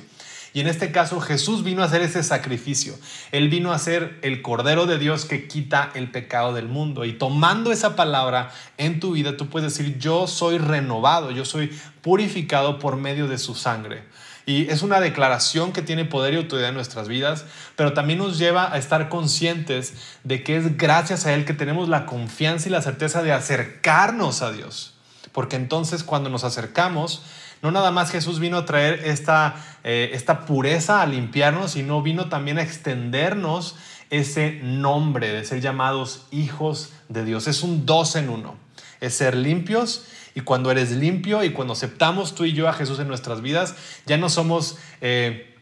Y 0.57 0.61
en 0.61 0.65
este 0.65 0.91
caso 0.91 1.21
Jesús 1.21 1.63
vino 1.63 1.83
a 1.83 1.85
hacer 1.85 2.01
ese 2.01 2.23
sacrificio. 2.23 2.95
Él 3.31 3.47
vino 3.47 3.73
a 3.73 3.77
ser 3.77 4.17
el 4.23 4.41
Cordero 4.41 4.87
de 4.87 4.97
Dios 4.97 5.25
que 5.25 5.47
quita 5.47 5.91
el 5.93 6.09
pecado 6.09 6.51
del 6.51 6.67
mundo. 6.67 7.05
Y 7.05 7.13
tomando 7.13 7.71
esa 7.71 7.95
palabra 7.95 8.49
en 8.79 8.99
tu 8.99 9.11
vida, 9.11 9.37
tú 9.37 9.49
puedes 9.49 9.71
decir, 9.71 9.99
yo 9.99 10.25
soy 10.25 10.57
renovado, 10.57 11.29
yo 11.29 11.45
soy 11.45 11.79
purificado 12.01 12.79
por 12.79 12.97
medio 12.97 13.27
de 13.27 13.37
su 13.37 13.53
sangre. 13.53 14.05
Y 14.47 14.67
es 14.71 14.81
una 14.81 14.99
declaración 14.99 15.73
que 15.73 15.83
tiene 15.83 16.05
poder 16.05 16.33
y 16.33 16.37
autoridad 16.37 16.69
en 16.69 16.75
nuestras 16.75 17.07
vidas, 17.07 17.45
pero 17.75 17.93
también 17.93 18.17
nos 18.17 18.39
lleva 18.39 18.73
a 18.73 18.79
estar 18.79 19.09
conscientes 19.09 19.93
de 20.23 20.43
que 20.43 20.57
es 20.57 20.75
gracias 20.75 21.27
a 21.27 21.35
Él 21.35 21.45
que 21.45 21.53
tenemos 21.53 21.87
la 21.87 22.07
confianza 22.07 22.67
y 22.67 22.71
la 22.71 22.81
certeza 22.81 23.21
de 23.21 23.31
acercarnos 23.31 24.41
a 24.41 24.51
Dios. 24.51 24.95
Porque 25.33 25.55
entonces 25.55 26.03
cuando 26.03 26.31
nos 26.31 26.43
acercamos, 26.43 27.21
no 27.61 27.71
nada 27.71 27.91
más 27.91 28.11
Jesús 28.11 28.39
vino 28.39 28.57
a 28.57 28.65
traer 28.65 29.01
esta, 29.05 29.55
eh, 29.83 30.11
esta 30.13 30.45
pureza, 30.45 31.01
a 31.01 31.05
limpiarnos, 31.05 31.71
sino 31.71 32.01
vino 32.01 32.29
también 32.29 32.59
a 32.59 32.63
extendernos 32.63 33.75
ese 34.09 34.59
nombre 34.63 35.31
de 35.31 35.43
ser 35.43 35.61
llamados 35.61 36.27
hijos 36.31 36.93
de 37.09 37.25
Dios. 37.25 37.47
Es 37.47 37.63
un 37.63 37.85
dos 37.85 38.15
en 38.15 38.29
uno. 38.29 38.55
Es 39.01 39.15
ser 39.15 39.35
limpios 39.35 40.05
y 40.33 40.41
cuando 40.41 40.71
eres 40.71 40.91
limpio 40.91 41.43
y 41.43 41.51
cuando 41.51 41.73
aceptamos 41.73 42.35
tú 42.35 42.45
y 42.45 42.53
yo 42.53 42.67
a 42.67 42.73
Jesús 42.73 42.99
en 42.99 43.07
nuestras 43.07 43.41
vidas, 43.41 43.75
ya 44.05 44.17
no 44.17 44.29
somos 44.29 44.77
eh, 45.01 45.56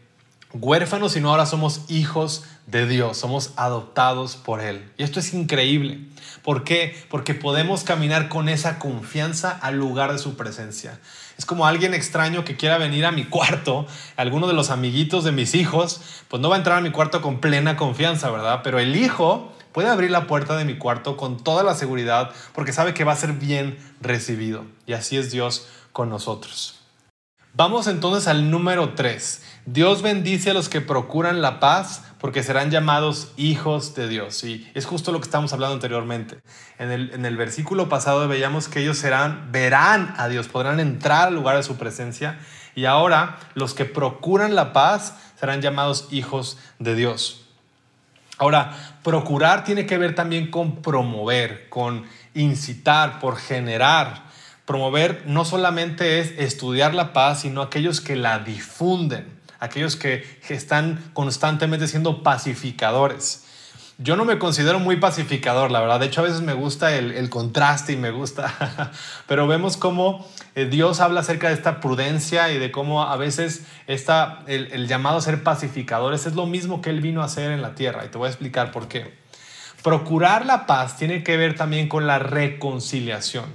huérfanos, 0.62 1.13
sino 1.13 1.29
ahora 1.29 1.45
somos 1.45 1.81
hijos 1.89 2.43
de 2.67 2.88
Dios, 2.88 3.17
somos 3.17 3.51
adoptados 3.55 4.35
por 4.35 4.62
Él. 4.62 4.91
Y 4.97 5.03
esto 5.03 5.19
es 5.19 5.33
increíble. 5.33 6.00
¿Por 6.43 6.63
qué? 6.63 6.95
Porque 7.09 7.33
podemos 7.33 7.83
caminar 7.83 8.29
con 8.29 8.50
esa 8.50 8.79
confianza 8.79 9.51
al 9.51 9.77
lugar 9.77 10.12
de 10.12 10.19
su 10.19 10.35
presencia. 10.35 11.00
Es 11.38 11.45
como 11.45 11.67
alguien 11.67 11.93
extraño 11.93 12.45
que 12.45 12.55
quiera 12.55 12.77
venir 12.77 13.05
a 13.05 13.12
mi 13.12 13.25
cuarto, 13.25 13.85
alguno 14.15 14.47
de 14.47 14.53
los 14.53 14.69
amiguitos 14.69 15.24
de 15.24 15.31
mis 15.31 15.53
hijos, 15.53 16.01
pues 16.29 16.41
no 16.41 16.50
va 16.50 16.55
a 16.55 16.59
entrar 16.59 16.77
a 16.77 16.81
mi 16.81 16.91
cuarto 16.91 17.21
con 17.21 17.39
plena 17.39 17.75
confianza, 17.75 18.29
¿verdad? 18.29 18.62
Pero 18.63 18.79
el 18.79 18.95
hijo 18.95 19.51
puede 19.74 19.89
abrir 19.89 20.12
la 20.12 20.27
puerta 20.27 20.55
de 20.55 20.63
mi 20.63 20.77
cuarto 20.77 21.17
con 21.17 21.43
toda 21.43 21.63
la 21.63 21.75
seguridad 21.75 22.31
porque 22.53 22.71
sabe 22.71 22.93
que 22.93 23.03
va 23.03 23.12
a 23.12 23.17
ser 23.17 23.33
bien 23.33 23.77
recibido. 24.00 24.63
Y 24.85 24.93
así 24.93 25.17
es 25.17 25.31
Dios 25.31 25.67
con 25.91 26.09
nosotros. 26.09 26.84
Vamos 27.57 27.88
entonces 27.88 28.27
al 28.27 28.51
número 28.51 28.95
3. 28.95 29.41
Dios 29.65 30.01
bendice 30.01 30.50
a 30.50 30.53
los 30.53 30.67
que 30.67 30.81
procuran 30.81 31.41
la 31.41 31.62
paz 31.62 32.03
porque 32.19 32.43
serán 32.43 32.69
llamados 32.69 33.31
hijos 33.38 33.95
de 33.95 34.09
Dios. 34.09 34.43
Y 34.43 34.69
es 34.74 34.85
justo 34.85 35.13
lo 35.13 35.21
que 35.21 35.24
estamos 35.24 35.53
hablando 35.53 35.75
anteriormente. 35.75 36.39
En 36.79 36.91
el, 36.91 37.12
en 37.13 37.25
el 37.25 37.38
versículo 37.38 37.88
pasado 37.88 38.27
veíamos 38.27 38.67
que 38.67 38.81
ellos 38.81 38.97
serán, 38.97 39.53
verán 39.53 40.13
a 40.17 40.27
Dios, 40.27 40.50
podrán 40.50 40.81
entrar 40.81 41.29
al 41.29 41.35
lugar 41.35 41.55
de 41.55 41.63
su 41.63 41.77
presencia. 41.77 42.39
Y 42.75 42.83
ahora 42.83 43.38
los 43.53 43.74
que 43.74 43.85
procuran 43.85 44.53
la 44.53 44.74
paz 44.74 45.15
serán 45.39 45.62
llamados 45.62 46.09
hijos 46.12 46.57
de 46.79 46.95
Dios. 46.95 47.45
Ahora, 48.38 48.97
procurar 49.01 49.63
tiene 49.63 49.85
que 49.85 49.97
ver 49.97 50.13
también 50.13 50.51
con 50.51 50.81
promover, 50.81 51.69
con 51.69 52.03
incitar, 52.33 53.19
por 53.19 53.38
generar. 53.38 54.25
Promover 54.65 55.24
no 55.27 55.45
solamente 55.45 56.19
es 56.19 56.34
estudiar 56.38 56.93
la 56.93 57.13
paz, 57.13 57.41
sino 57.41 57.62
aquellos 57.62 58.01
que 58.01 58.15
la 58.15 58.39
difunden, 58.39 59.27
aquellos 59.60 59.95
que 59.95 60.25
están 60.50 61.12
constantemente 61.13 61.88
siendo 61.88 62.24
pacificadores. 62.24 63.45
Yo 63.98 64.17
no 64.17 64.25
me 64.25 64.38
considero 64.38 64.79
muy 64.79 64.98
pacificador, 64.98 65.72
la 65.72 65.79
verdad. 65.79 66.01
De 66.01 66.07
hecho, 66.07 66.19
a 66.19 66.25
veces 66.25 66.41
me 66.41 66.51
gusta 66.51 66.93
el, 66.93 67.29
contraste 67.29 67.93
y 67.93 67.95
me 67.95 68.12
gusta. 68.12 68.91
Pero 69.27 69.48
vemos 69.48 69.77
cómo 69.77 70.27
eh, 70.53 70.65
Dios 70.65 71.00
habla 71.00 71.22
acerca 71.22 71.48
de 71.48 71.53
esta 71.53 71.79
prudencia 71.79 72.51
y 72.51 72.57
de 72.57 72.72
cómo 72.72 73.03
a 73.03 73.15
veces 73.15 73.63
esta, 73.88 74.43
el, 74.48 74.69
el 74.74 74.89
llamado 74.89 75.17
a 75.17 75.22
ser 75.22 75.43
pacificadores 75.43 76.25
es 76.25 76.36
lo 76.36 76.45
mismo 76.45 76.81
que 76.81 76.89
Él 76.89 77.00
vino 77.00 77.22
a 77.22 77.25
hacer 77.25 77.51
en 77.51 77.62
la 77.62 77.74
tierra. 77.74 78.03
Y 78.03 78.10
te 78.10 78.17
voy 78.17 78.27
a 78.27 78.31
explicar 78.31 78.72
por 78.72 78.89
qué. 78.89 79.17
Procurar 79.81 80.45
la 80.45 80.65
paz 80.65 80.98
tiene 80.98 81.24
que 81.24 81.38
ver 81.38 81.55
también 81.55 81.88
con 81.88 82.05
la 82.05 82.19
reconciliación, 82.19 83.45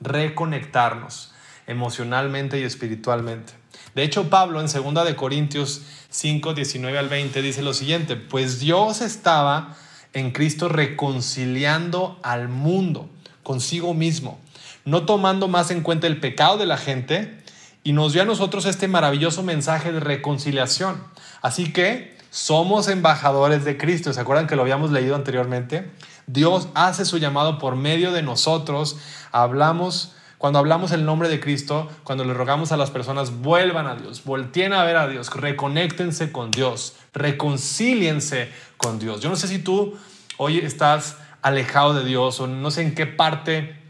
reconectarnos 0.00 1.32
emocionalmente 1.66 2.58
y 2.58 2.64
espiritualmente. 2.64 3.52
De 3.94 4.02
hecho, 4.02 4.30
Pablo 4.30 4.60
en 4.60 4.66
2 4.66 5.04
de 5.04 5.16
Corintios 5.16 5.82
5, 6.10 6.54
19 6.54 6.98
al 6.98 7.08
20 7.08 7.42
dice 7.42 7.62
lo 7.62 7.74
siguiente, 7.74 8.16
pues 8.16 8.60
Dios 8.60 9.00
estaba 9.00 9.76
en 10.12 10.32
Cristo 10.32 10.68
reconciliando 10.68 12.18
al 12.22 12.48
mundo 12.48 13.08
consigo 13.42 13.94
mismo, 13.94 14.38
no 14.84 15.04
tomando 15.06 15.48
más 15.48 15.70
en 15.70 15.82
cuenta 15.82 16.06
el 16.06 16.20
pecado 16.20 16.56
de 16.56 16.66
la 16.66 16.76
gente, 16.76 17.40
y 17.82 17.92
nos 17.92 18.12
dio 18.12 18.22
a 18.22 18.26
nosotros 18.26 18.66
este 18.66 18.88
maravilloso 18.88 19.42
mensaje 19.42 19.92
de 19.92 20.00
reconciliación. 20.00 21.02
Así 21.40 21.72
que 21.72 22.16
somos 22.30 22.88
embajadores 22.88 23.64
de 23.64 23.76
Cristo. 23.78 24.12
¿Se 24.12 24.20
acuerdan 24.20 24.46
que 24.46 24.56
lo 24.56 24.62
habíamos 24.62 24.90
leído 24.90 25.14
anteriormente? 25.14 25.90
Dios 26.32 26.68
hace 26.74 27.04
su 27.04 27.18
llamado 27.18 27.58
por 27.58 27.76
medio 27.76 28.12
de 28.12 28.22
nosotros. 28.22 28.98
Hablamos, 29.32 30.12
cuando 30.38 30.58
hablamos 30.58 30.92
el 30.92 31.04
nombre 31.04 31.28
de 31.28 31.40
Cristo, 31.40 31.88
cuando 32.04 32.24
le 32.24 32.34
rogamos 32.34 32.72
a 32.72 32.76
las 32.76 32.90
personas, 32.90 33.40
vuelvan 33.40 33.86
a 33.86 33.96
Dios, 33.96 34.24
volteen 34.24 34.72
a 34.72 34.84
ver 34.84 34.96
a 34.96 35.08
Dios, 35.08 35.34
reconéctense 35.34 36.32
con 36.32 36.50
Dios, 36.50 36.94
reconcíliense 37.14 38.50
con 38.76 38.98
Dios. 38.98 39.20
Yo 39.20 39.28
no 39.28 39.36
sé 39.36 39.48
si 39.48 39.58
tú 39.58 39.94
hoy 40.36 40.58
estás 40.58 41.16
alejado 41.42 41.94
de 41.94 42.04
Dios 42.04 42.40
o 42.40 42.46
no 42.46 42.70
sé 42.70 42.82
en 42.82 42.94
qué 42.94 43.06
parte 43.06 43.80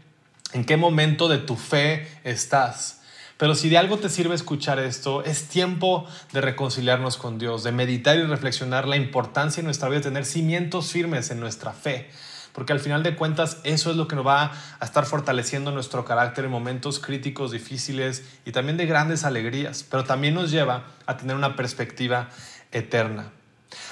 ¿En 0.53 0.65
qué 0.65 0.75
momento 0.75 1.29
de 1.29 1.37
tu 1.37 1.55
fe 1.55 2.07
estás? 2.23 3.01
Pero 3.37 3.55
si 3.55 3.69
de 3.69 3.77
algo 3.77 3.97
te 3.97 4.09
sirve 4.09 4.35
escuchar 4.35 4.79
esto, 4.79 5.23
es 5.23 5.47
tiempo 5.47 6.05
de 6.33 6.41
reconciliarnos 6.41 7.17
con 7.17 7.39
Dios, 7.39 7.63
de 7.63 7.71
meditar 7.71 8.17
y 8.17 8.23
reflexionar 8.23 8.87
la 8.87 8.97
importancia 8.97 9.61
en 9.61 9.65
nuestra 9.65 9.87
vida 9.87 9.99
de 9.99 10.09
tener 10.09 10.25
cimientos 10.25 10.91
firmes 10.91 11.31
en 11.31 11.39
nuestra 11.39 11.71
fe. 11.71 12.09
Porque 12.53 12.73
al 12.73 12.79
final 12.79 13.03
de 13.03 13.15
cuentas 13.15 13.57
eso 13.63 13.91
es 13.91 13.97
lo 13.97 14.07
que 14.07 14.15
nos 14.15 14.25
va 14.25 14.51
a 14.79 14.85
estar 14.85 15.05
fortaleciendo 15.05 15.71
nuestro 15.71 16.05
carácter 16.05 16.45
en 16.45 16.51
momentos 16.51 16.99
críticos, 16.99 17.51
difíciles 17.51 18.23
y 18.45 18.51
también 18.51 18.77
de 18.77 18.85
grandes 18.85 19.23
alegrías. 19.23 19.85
Pero 19.89 20.03
también 20.03 20.33
nos 20.33 20.51
lleva 20.51 20.85
a 21.05 21.17
tener 21.17 21.35
una 21.35 21.55
perspectiva 21.55 22.29
eterna. 22.71 23.31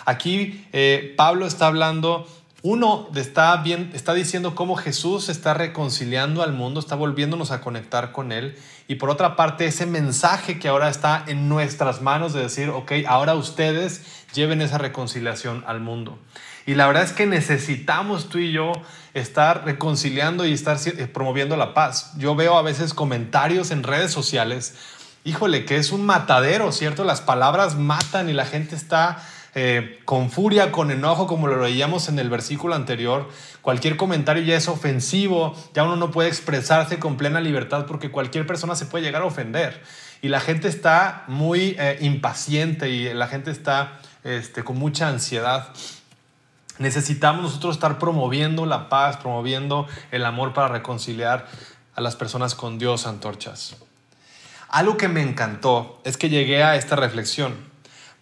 Aquí 0.05 0.65
eh, 0.73 1.13
Pablo 1.15 1.45
está 1.45 1.67
hablando 1.67 2.27
uno 2.61 3.07
está, 3.15 3.55
bien, 3.57 3.89
está 3.93 4.13
diciendo 4.13 4.53
cómo 4.53 4.75
Jesús 4.75 5.29
está 5.29 5.53
reconciliando 5.53 6.43
al 6.43 6.51
mundo, 6.51 6.81
está 6.81 6.95
volviéndonos 6.95 7.51
a 7.51 7.61
conectar 7.61 8.11
con 8.11 8.33
Él. 8.33 8.57
Y 8.89 8.95
por 8.95 9.09
otra 9.09 9.37
parte, 9.37 9.65
ese 9.65 9.85
mensaje 9.85 10.59
que 10.59 10.67
ahora 10.67 10.89
está 10.89 11.23
en 11.27 11.47
nuestras 11.47 12.01
manos 12.01 12.33
de 12.33 12.41
decir, 12.41 12.69
ok, 12.69 12.91
ahora 13.07 13.35
ustedes 13.35 14.25
lleven 14.33 14.61
esa 14.61 14.77
reconciliación 14.77 15.63
al 15.67 15.79
mundo. 15.79 16.19
Y 16.69 16.75
la 16.75 16.85
verdad 16.85 17.01
es 17.01 17.13
que 17.13 17.25
necesitamos 17.25 18.29
tú 18.29 18.38
y 18.38 18.51
yo 18.51 18.73
estar 19.15 19.65
reconciliando 19.65 20.45
y 20.45 20.53
estar 20.53 20.77
eh, 20.85 21.07
promoviendo 21.07 21.57
la 21.57 21.73
paz. 21.73 22.11
Yo 22.19 22.35
veo 22.35 22.59
a 22.59 22.61
veces 22.61 22.93
comentarios 22.93 23.71
en 23.71 23.81
redes 23.81 24.11
sociales, 24.11 24.75
híjole, 25.23 25.65
que 25.65 25.77
es 25.77 25.91
un 25.91 26.05
matadero, 26.05 26.71
¿cierto? 26.71 27.05
Las 27.05 27.21
palabras 27.21 27.75
matan 27.75 28.29
y 28.29 28.33
la 28.33 28.45
gente 28.45 28.75
está 28.75 29.17
eh, 29.55 29.99
con 30.05 30.29
furia, 30.29 30.71
con 30.71 30.91
enojo, 30.91 31.25
como 31.25 31.47
lo 31.47 31.59
leíamos 31.59 32.07
en 32.07 32.19
el 32.19 32.29
versículo 32.29 32.75
anterior. 32.75 33.27
Cualquier 33.63 33.97
comentario 33.97 34.43
ya 34.43 34.55
es 34.55 34.67
ofensivo, 34.67 35.55
ya 35.73 35.85
uno 35.85 35.95
no 35.95 36.11
puede 36.11 36.29
expresarse 36.29 36.99
con 36.99 37.17
plena 37.17 37.41
libertad 37.41 37.88
porque 37.88 38.11
cualquier 38.11 38.45
persona 38.45 38.75
se 38.75 38.85
puede 38.85 39.03
llegar 39.03 39.23
a 39.23 39.25
ofender. 39.25 39.81
Y 40.21 40.27
la 40.27 40.39
gente 40.39 40.67
está 40.67 41.23
muy 41.25 41.75
eh, 41.79 41.97
impaciente 42.01 42.89
y 42.89 43.11
la 43.11 43.25
gente 43.25 43.49
está 43.49 43.97
este, 44.23 44.63
con 44.63 44.77
mucha 44.77 45.07
ansiedad. 45.07 45.73
Necesitamos 46.79 47.43
nosotros 47.43 47.75
estar 47.75 48.00
promoviendo 48.00 48.65
la 48.65 48.89
paz, 48.89 49.17
promoviendo 49.17 49.88
el 50.12 50.25
amor 50.25 50.53
para 50.53 50.69
reconciliar 50.69 51.48
a 51.93 52.01
las 52.01 52.15
personas 52.15 52.55
con 52.55 52.79
Dios, 52.79 53.05
antorchas. 53.05 53.75
Algo 54.69 54.98
que 54.98 55.07
me 55.07 55.21
encantó 55.21 56.01
es 56.03 56.17
que 56.17 56.29
llegué 56.29 56.63
a 56.63 56.75
esta 56.75 56.95
reflexión 56.95 57.69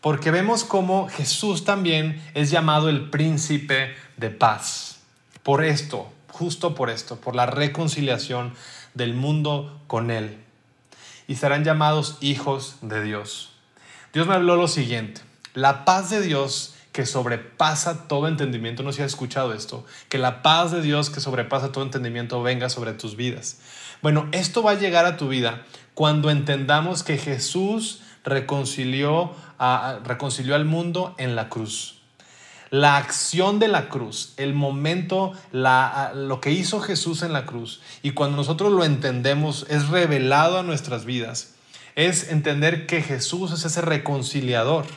porque 0.01 0.31
vemos 0.31 0.63
cómo 0.63 1.09
Jesús 1.09 1.65
también 1.65 2.23
es 2.33 2.51
llamado 2.51 2.89
el 2.89 3.09
príncipe 3.09 3.95
de 4.15 4.29
paz. 4.29 4.99
Por 5.43 5.63
esto, 5.63 6.11
justo 6.31 6.75
por 6.75 6.89
esto, 6.89 7.17
por 7.17 7.35
la 7.35 7.45
reconciliación 7.45 8.53
del 8.93 9.13
mundo 9.13 9.81
con 9.87 10.11
Él. 10.11 10.37
Y 11.27 11.35
serán 11.35 11.63
llamados 11.63 12.17
hijos 12.21 12.77
de 12.81 13.03
Dios. 13.03 13.51
Dios 14.13 14.27
me 14.27 14.35
habló 14.35 14.55
lo 14.55 14.67
siguiente, 14.67 15.21
la 15.53 15.83
paz 15.83 16.09
de 16.09 16.21
Dios 16.21 16.75
que 16.97 17.05
sobrepasa 17.05 18.07
todo 18.07 18.27
entendimiento, 18.27 18.81
no 18.81 18.91
sé 18.91 18.95
si 18.95 19.01
has 19.03 19.11
escuchado 19.11 19.53
esto, 19.53 19.85
que 20.09 20.17
la 20.17 20.41
paz 20.41 20.71
de 20.71 20.81
Dios 20.81 21.11
que 21.11 21.19
sobrepasa 21.19 21.71
todo 21.71 21.83
entendimiento 21.83 22.41
venga 22.41 22.69
sobre 22.69 22.93
tus 22.93 23.15
vidas. 23.15 23.59
Bueno, 24.01 24.27
esto 24.31 24.63
va 24.63 24.71
a 24.71 24.79
llegar 24.79 25.05
a 25.05 25.15
tu 25.15 25.27
vida 25.27 25.61
cuando 25.93 26.31
entendamos 26.31 27.03
que 27.03 27.19
Jesús 27.19 28.01
reconcilió, 28.23 29.35
a, 29.59 29.99
reconcilió 30.05 30.55
al 30.55 30.65
mundo 30.65 31.13
en 31.19 31.35
la 31.35 31.49
cruz. 31.49 31.99
La 32.71 32.97
acción 32.97 33.59
de 33.59 33.67
la 33.67 33.89
cruz, 33.89 34.33
el 34.37 34.55
momento, 34.55 35.33
la, 35.51 36.13
lo 36.15 36.41
que 36.41 36.49
hizo 36.49 36.79
Jesús 36.81 37.21
en 37.21 37.31
la 37.31 37.45
cruz, 37.45 37.79
y 38.01 38.13
cuando 38.13 38.37
nosotros 38.37 38.71
lo 38.71 38.83
entendemos, 38.83 39.67
es 39.69 39.89
revelado 39.89 40.57
a 40.57 40.63
nuestras 40.63 41.05
vidas, 41.05 41.53
es 41.93 42.31
entender 42.31 42.87
que 42.87 43.03
Jesús 43.03 43.51
es 43.51 43.65
ese 43.65 43.81
reconciliador. 43.81 44.87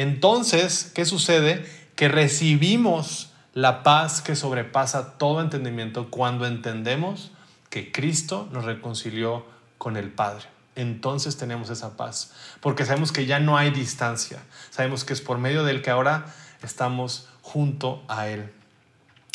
Entonces, 0.00 0.90
¿qué 0.94 1.04
sucede? 1.04 1.64
Que 1.96 2.08
recibimos 2.08 3.30
la 3.52 3.82
paz 3.82 4.22
que 4.22 4.36
sobrepasa 4.36 5.18
todo 5.18 5.40
entendimiento 5.40 6.10
cuando 6.10 6.46
entendemos 6.46 7.32
que 7.68 7.92
Cristo 7.92 8.48
nos 8.52 8.64
reconcilió 8.64 9.44
con 9.78 9.96
el 9.96 10.10
Padre 10.10 10.46
entonces 10.80 11.36
tenemos 11.36 11.70
esa 11.70 11.96
paz, 11.96 12.32
porque 12.60 12.84
sabemos 12.84 13.12
que 13.12 13.26
ya 13.26 13.40
no 13.40 13.56
hay 13.56 13.70
distancia, 13.70 14.40
sabemos 14.70 15.04
que 15.04 15.12
es 15.12 15.20
por 15.20 15.38
medio 15.38 15.64
de 15.64 15.72
Él 15.72 15.82
que 15.82 15.90
ahora 15.90 16.26
estamos 16.62 17.28
junto 17.42 18.02
a 18.08 18.28
Él. 18.28 18.52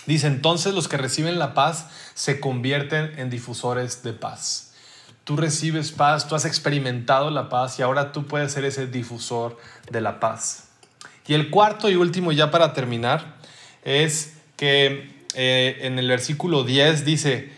Dice, 0.06 0.28
entonces 0.28 0.74
los 0.74 0.88
que 0.88 0.98
reciben 0.98 1.40
la 1.40 1.54
paz 1.54 1.88
se 2.14 2.40
convierten 2.40 3.18
en 3.18 3.30
difusores 3.30 4.04
de 4.04 4.14
paz. 4.14 4.74
Tú 5.24 5.36
recibes 5.36 5.92
paz, 5.92 6.28
tú 6.28 6.36
has 6.36 6.46
experimentado 6.46 7.32
la 7.32 7.50
paz 7.50 7.80
y 7.80 7.82
ahora 7.82 8.12
tú 8.12 8.28
puedes 8.28 8.52
ser 8.52 8.66
ese 8.66 8.86
difusor 8.86 9.58
de 9.90 10.02
la 10.02 10.20
paz. 10.20 10.65
Y 11.28 11.34
el 11.34 11.50
cuarto 11.50 11.90
y 11.90 11.96
último 11.96 12.32
ya 12.32 12.52
para 12.52 12.74
terminar 12.74 13.38
es 13.84 14.38
que 14.58 15.16
eh, 15.34 15.80
en 15.82 16.00
el 16.00 16.08
versículo 16.08 16.64
10 16.64 17.06
dice, 17.06 17.52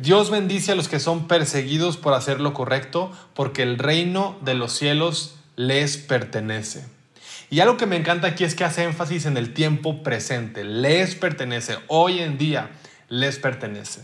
Dios 0.00 0.30
bendice 0.30 0.72
a 0.72 0.74
los 0.74 0.88
que 0.88 1.00
son 1.00 1.26
perseguidos 1.26 1.96
por 1.96 2.14
hacer 2.14 2.40
lo 2.40 2.54
correcto, 2.54 3.12
porque 3.34 3.62
el 3.62 3.78
reino 3.78 4.38
de 4.42 4.54
los 4.54 4.72
cielos 4.72 5.36
les 5.56 5.96
pertenece. 5.96 6.86
Y 7.50 7.60
algo 7.60 7.76
que 7.76 7.86
me 7.86 7.96
encanta 7.96 8.28
aquí 8.28 8.44
es 8.44 8.54
que 8.54 8.64
hace 8.64 8.84
énfasis 8.84 9.24
en 9.24 9.36
el 9.36 9.54
tiempo 9.54 10.02
presente. 10.02 10.64
Les 10.64 11.14
pertenece. 11.14 11.76
Hoy 11.86 12.20
en 12.20 12.36
día 12.36 12.70
les 13.08 13.38
pertenece. 13.38 14.02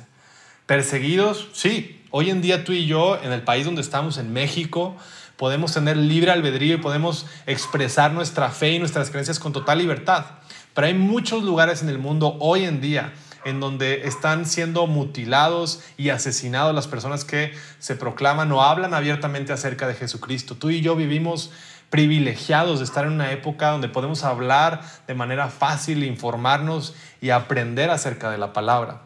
Perseguidos, 0.67 1.49
sí. 1.53 2.01
Hoy 2.11 2.31
en 2.31 2.41
día 2.41 2.65
tú 2.65 2.73
y 2.73 2.87
yo, 2.87 3.21
en 3.23 3.33
el 3.33 3.43
país 3.43 3.67
donde 3.67 3.83
estamos, 3.83 4.17
en 4.17 4.33
México, 4.33 4.97
podemos 5.37 5.73
tener 5.73 5.97
libre 5.97 6.31
albedrío 6.31 6.75
y 6.75 6.79
podemos 6.79 7.27
expresar 7.47 8.13
nuestra 8.13 8.51
fe 8.51 8.73
y 8.73 8.79
nuestras 8.79 9.11
creencias 9.11 9.39
con 9.39 9.53
total 9.53 9.79
libertad. 9.79 10.27
Pero 10.75 10.87
hay 10.87 10.95
muchos 10.95 11.45
lugares 11.45 11.83
en 11.83 11.89
el 11.89 11.99
mundo 11.99 12.37
hoy 12.41 12.65
en 12.65 12.81
día 12.81 13.13
en 13.45 13.61
donde 13.61 14.07
están 14.07 14.47
siendo 14.47 14.87
mutilados 14.87 15.83
y 15.97 16.09
asesinados 16.09 16.75
las 16.75 16.89
personas 16.89 17.25
que 17.25 17.53
se 17.79 17.95
proclaman 17.95 18.51
o 18.53 18.63
hablan 18.63 18.95
abiertamente 18.95 19.53
acerca 19.53 19.87
de 19.87 19.95
Jesucristo. 19.95 20.57
Tú 20.57 20.71
y 20.71 20.81
yo 20.81 20.97
vivimos 20.97 21.51
privilegiados 21.91 22.79
de 22.79 22.87
estar 22.87 23.05
en 23.05 23.13
una 23.13 23.31
época 23.31 23.71
donde 23.71 23.89
podemos 23.89 24.25
hablar 24.25 24.81
de 25.07 25.15
manera 25.15 25.49
fácil, 25.49 26.03
informarnos 26.03 26.95
y 27.21 27.31
aprender 27.31 27.91
acerca 27.91 28.31
de 28.31 28.39
la 28.39 28.53
palabra. 28.53 29.03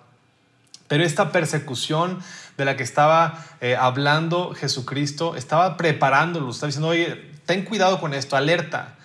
Pero 0.86 1.04
esta 1.04 1.32
persecución 1.32 2.20
de 2.58 2.64
la 2.64 2.76
que 2.76 2.82
estaba 2.82 3.44
eh, 3.60 3.76
hablando 3.76 4.52
Jesucristo, 4.52 5.36
estaba 5.36 5.76
preparándolo, 5.76 6.50
estaba 6.50 6.66
diciendo, 6.66 6.88
oye, 6.88 7.30
ten 7.46 7.64
cuidado 7.64 8.00
con 8.00 8.12
esto, 8.12 8.36
alerta, 8.36 8.96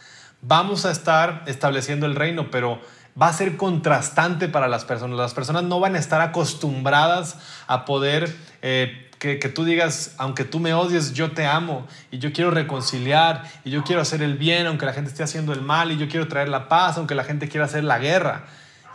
vamos 0.41 0.85
a 0.85 0.91
estar 0.91 1.43
estableciendo 1.45 2.07
el 2.07 2.15
reino, 2.15 2.49
pero 2.49 2.81
va 3.19 3.27
a 3.27 3.33
ser 3.33 3.55
contrastante 3.55 4.49
para 4.49 4.67
las 4.67 4.85
personas. 4.85 5.17
Las 5.17 5.35
personas 5.35 5.63
no 5.63 5.79
van 5.79 5.95
a 5.95 5.99
estar 5.99 6.19
acostumbradas 6.19 7.37
a 7.67 7.85
poder 7.85 8.35
eh, 8.63 9.11
que, 9.19 9.37
que, 9.37 9.49
tú 9.49 9.63
digas, 9.65 10.15
aunque 10.17 10.45
tú 10.45 10.59
me 10.59 10.73
odies, 10.73 11.13
yo 11.13 11.31
te 11.31 11.45
amo 11.45 11.85
y 12.09 12.17
yo 12.17 12.33
quiero 12.33 12.49
reconciliar 12.49 13.43
y 13.63 13.69
yo 13.69 13.83
quiero 13.83 14.01
hacer 14.01 14.23
el 14.23 14.35
bien, 14.35 14.65
aunque 14.65 14.87
la 14.87 14.93
gente 14.93 15.11
esté 15.11 15.21
haciendo 15.21 15.53
el 15.53 15.61
mal 15.61 15.91
y 15.91 15.97
yo 15.97 16.09
quiero 16.09 16.27
traer 16.27 16.49
la 16.49 16.67
paz, 16.67 16.97
aunque 16.97 17.13
la 17.13 17.23
gente 17.23 17.47
quiera 17.47 17.67
hacer 17.67 17.83
la 17.83 17.99
guerra. 17.99 18.45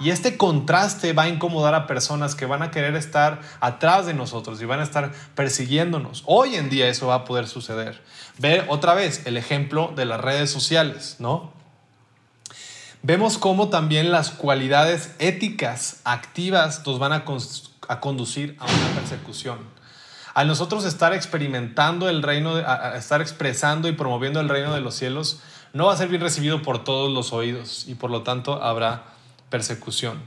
Y 0.00 0.10
este 0.10 0.36
contraste 0.36 1.12
va 1.12 1.24
a 1.24 1.28
incomodar 1.28 1.74
a 1.74 1.86
personas 1.86 2.34
que 2.34 2.46
van 2.46 2.62
a 2.62 2.70
querer 2.70 2.94
estar 2.94 3.40
atrás 3.60 4.06
de 4.06 4.14
nosotros 4.14 4.62
y 4.62 4.64
van 4.64 4.80
a 4.80 4.84
estar 4.84 5.12
persiguiéndonos. 5.34 6.22
Hoy 6.26 6.54
en 6.54 6.70
día 6.70 6.88
eso 6.88 7.08
va 7.08 7.16
a 7.16 7.24
poder 7.24 7.48
suceder. 7.48 8.00
Ve 8.38 8.64
otra 8.68 8.94
vez 8.94 9.26
el 9.26 9.36
ejemplo 9.36 9.92
de 9.96 10.04
las 10.04 10.20
redes 10.20 10.50
sociales, 10.50 11.16
¿no? 11.18 11.52
Vemos 13.02 13.38
cómo 13.38 13.68
también 13.68 14.10
las 14.10 14.30
cualidades 14.30 15.14
éticas 15.18 16.00
activas 16.04 16.84
nos 16.84 16.98
van 16.98 17.12
a, 17.12 17.24
conducir 18.00 18.56
a 18.58 18.64
una 18.64 18.94
persecución. 18.94 19.58
Al 20.34 20.46
nosotros 20.46 20.84
estar 20.84 21.12
experimentando 21.12 22.08
el 22.08 22.22
reino, 22.22 22.58
estar 22.94 23.20
expresando 23.20 23.88
y 23.88 23.92
promoviendo 23.92 24.40
el 24.40 24.48
reino 24.48 24.74
de 24.74 24.80
los 24.80 24.94
cielos, 24.94 25.40
no 25.72 25.86
va 25.86 25.94
a 25.94 25.96
ser 25.96 26.08
bien 26.08 26.22
recibido 26.22 26.62
por 26.62 26.84
todos 26.84 27.12
los 27.12 27.32
oídos 27.32 27.86
y 27.88 27.94
por 27.94 28.10
lo 28.10 28.22
tanto 28.22 28.62
habrá 28.62 29.04
persecución. 29.50 30.22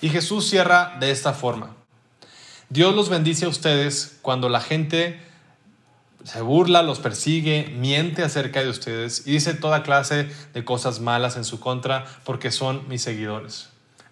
Y 0.00 0.08
Jesús 0.10 0.48
cierra 0.48 0.96
de 1.00 1.10
esta 1.10 1.32
forma. 1.32 1.74
Dios 2.68 2.94
los 2.94 3.08
bendice 3.08 3.44
a 3.44 3.48
ustedes 3.48 4.18
cuando 4.22 4.48
la 4.48 4.60
gente 4.60 5.20
se 6.24 6.40
burla, 6.40 6.82
los 6.82 6.98
persigue, 6.98 7.72
miente 7.78 8.24
acerca 8.24 8.60
de 8.60 8.68
ustedes 8.68 9.22
y 9.26 9.32
dice 9.32 9.54
toda 9.54 9.84
clase 9.84 10.28
de 10.52 10.64
cosas 10.64 10.98
malas 10.98 11.36
en 11.36 11.44
su 11.44 11.60
contra 11.60 12.04
porque 12.24 12.50
son 12.50 12.88
mis 12.88 13.02
seguidores. 13.02 13.68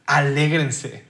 Alégrense, 0.06 1.04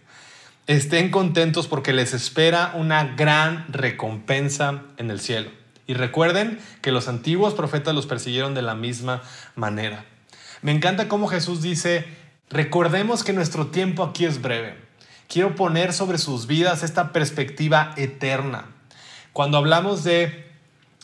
estén 0.67 1.11
contentos 1.11 1.67
porque 1.69 1.93
les 1.93 2.15
espera 2.15 2.73
una 2.75 3.05
gran 3.05 3.67
recompensa 3.69 4.83
en 4.97 5.11
el 5.11 5.21
cielo. 5.21 5.51
Y 5.87 5.93
recuerden 5.93 6.59
que 6.81 6.93
los 6.93 7.09
antiguos 7.09 7.53
profetas 7.53 7.95
los 7.95 8.07
persiguieron 8.07 8.55
de 8.55 8.63
la 8.63 8.75
misma 8.75 9.23
manera. 9.55 10.07
Me 10.63 10.73
encanta 10.73 11.09
cómo 11.09 11.27
Jesús 11.27 11.61
dice, 11.61 12.07
recordemos 12.51 13.25
que 13.25 13.33
nuestro 13.33 13.69
tiempo 13.69 14.03
aquí 14.03 14.25
es 14.25 14.41
breve 14.41 14.85
Quiero 15.29 15.55
poner 15.55 15.93
sobre 15.93 16.19
sus 16.19 16.47
vidas 16.47 16.83
esta 16.83 17.13
perspectiva 17.13 17.93
eterna. 17.97 18.67
Cuando 19.33 19.59
hablamos 19.59 20.05
de, 20.05 20.47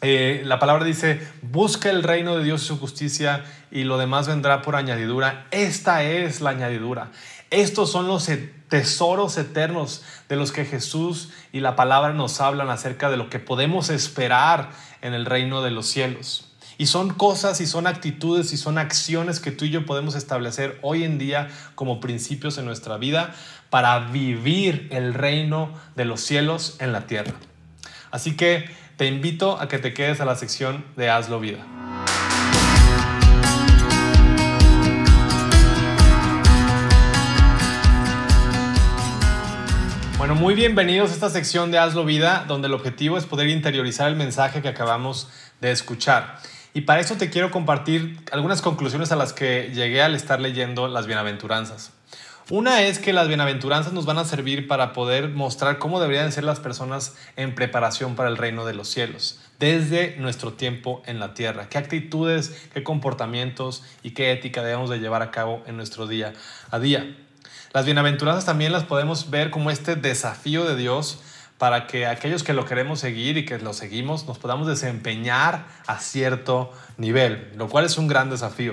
eh, 0.03 0.43
la 0.45 0.59
palabra 0.59 0.85
dice, 0.85 1.27
busca 1.43 1.91
el 1.91 2.03
reino 2.03 2.37
de 2.37 2.45
Dios 2.45 2.63
y 2.63 2.67
su 2.67 2.79
justicia 2.79 3.45
y 3.71 3.85
lo 3.85 3.99
demás 3.99 4.29
vendrá 4.29 4.63
por 4.63 4.77
añadidura. 4.77 5.47
Esta 5.51 6.05
es 6.05 6.41
la 6.41 6.51
añadidura. 6.51 7.11
Estos 7.51 7.91
son 7.91 8.07
los 8.07 8.31
tesoros 8.69 9.37
eternos 9.37 10.05
de 10.29 10.37
los 10.37 10.53
que 10.53 10.65
Jesús 10.65 11.31
y 11.51 11.61
la 11.61 11.75
palabra 11.75 12.13
nos 12.13 12.41
hablan 12.41 12.71
acerca 12.71 13.11
de 13.11 13.17
lo 13.17 13.31
que 13.31 13.41
podemos 13.41 13.91
esperar 13.91 14.71
en 15.03 15.15
el 15.15 15.27
reino 15.27 15.63
de 15.63 15.73
los 15.73 15.87
cielos. 15.87 16.50
Y 16.81 16.87
son 16.87 17.13
cosas 17.13 17.61
y 17.61 17.67
son 17.67 17.87
actitudes 17.87 18.55
y 18.55 18.57
son 18.57 18.79
acciones 18.79 19.39
que 19.39 19.51
tú 19.51 19.67
y 19.67 19.71
yo 19.71 19.85
podemos 19.85 20.15
establecer 20.15 20.79
hoy 20.81 21.05
en 21.05 21.19
día 21.19 21.49
como 21.75 22.01
principios 22.01 22.57
en 22.57 22.65
nuestra 22.65 22.97
vida 22.97 23.35
para 23.69 23.99
vivir 23.99 24.89
el 24.91 25.13
reino 25.13 25.75
de 25.95 26.07
los 26.07 26.23
cielos 26.23 26.79
en 26.79 26.93
la 26.93 27.07
tierra. 27.07 27.35
Así 28.11 28.35
que 28.35 28.71
te 28.97 29.07
invito 29.07 29.61
a 29.61 29.69
que 29.69 29.79
te 29.79 29.93
quedes 29.93 30.23
a 30.23 30.25
la 30.25 30.37
sección 30.37 30.83
de 30.97 31.11
Hazlo 31.11 31.39
Vida. 31.39 31.67
Bueno, 40.17 40.35
muy 40.35 40.55
bienvenidos 40.55 41.11
a 41.11 41.13
esta 41.13 41.29
sección 41.29 41.71
de 41.71 41.79
Hazlo 41.79 42.07
Vida, 42.07 42.47
donde 42.49 42.69
el 42.69 42.73
objetivo 42.73 43.19
es 43.19 43.27
poder 43.27 43.51
interiorizar 43.51 44.09
el 44.09 44.17
mensaje 44.17 44.63
que 44.63 44.69
acabamos 44.69 45.29
de 45.61 45.73
escuchar. 45.73 46.41
Y 46.73 46.83
para 46.83 47.01
eso 47.01 47.17
te 47.17 47.31
quiero 47.31 47.51
compartir 47.51 48.19
algunas 48.31 48.63
conclusiones 48.63 49.11
a 49.11 49.17
las 49.17 49.33
que 49.33 49.71
llegué 49.75 50.03
al 50.03 50.15
estar 50.15 50.41
leyendo 50.41 50.87
las 50.87 51.07
bienaventuranzas. 51.07 51.93
Una 52.49 52.83
es 52.83 52.99
que 52.99 53.13
las 53.13 53.29
bienaventuranzas 53.29 53.93
nos 53.93 54.07
van 54.07 54.19
a 54.19 54.25
servir 54.25 54.67
para 54.67 54.93
poder 54.93 55.29
mostrar 55.29 55.79
cómo 55.79 56.01
deberían 56.01 56.33
ser 56.33 56.43
las 56.43 56.59
personas 56.59 57.15
en 57.37 57.55
preparación 57.55 58.17
para 58.17 58.29
el 58.29 58.37
reino 58.37 58.65
de 58.65 58.75
los 58.75 58.89
cielos, 58.89 59.39
desde 59.61 60.17
nuestro 60.17 60.53
tiempo 60.53 61.01
en 61.07 61.21
la 61.21 61.33
tierra. 61.35 61.69
Qué 61.69 61.79
actitudes, 61.79 62.69
qué 62.75 62.83
comportamientos 62.83 63.85
y 64.03 64.11
qué 64.13 64.33
ética 64.33 64.65
debemos 64.65 64.91
de 64.91 64.99
llevar 64.99 65.23
a 65.23 65.31
cabo 65.31 65.63
en 65.67 65.77
nuestro 65.77 66.09
día 66.09 66.33
a 66.73 66.81
día. 66.81 67.17
Las 67.73 67.85
bienaventuranzas 67.85 68.47
también 68.47 68.73
las 68.73 68.83
podemos 68.83 69.31
ver 69.31 69.51
como 69.51 69.71
este 69.71 69.95
desafío 69.95 70.65
de 70.65 70.75
Dios 70.75 71.21
para 71.61 71.87
que 71.87 72.07
aquellos 72.07 72.43
que 72.43 72.55
lo 72.55 72.65
queremos 72.65 73.01
seguir 73.01 73.37
y 73.37 73.45
que 73.45 73.59
lo 73.59 73.75
seguimos 73.75 74.27
nos 74.27 74.39
podamos 74.39 74.67
desempeñar 74.67 75.67
a 75.87 75.99
cierto 75.99 76.73
nivel, 76.97 77.53
lo 77.55 77.69
cual 77.69 77.85
es 77.85 77.99
un 77.99 78.09
gran 78.09 78.31
desafío. 78.31 78.73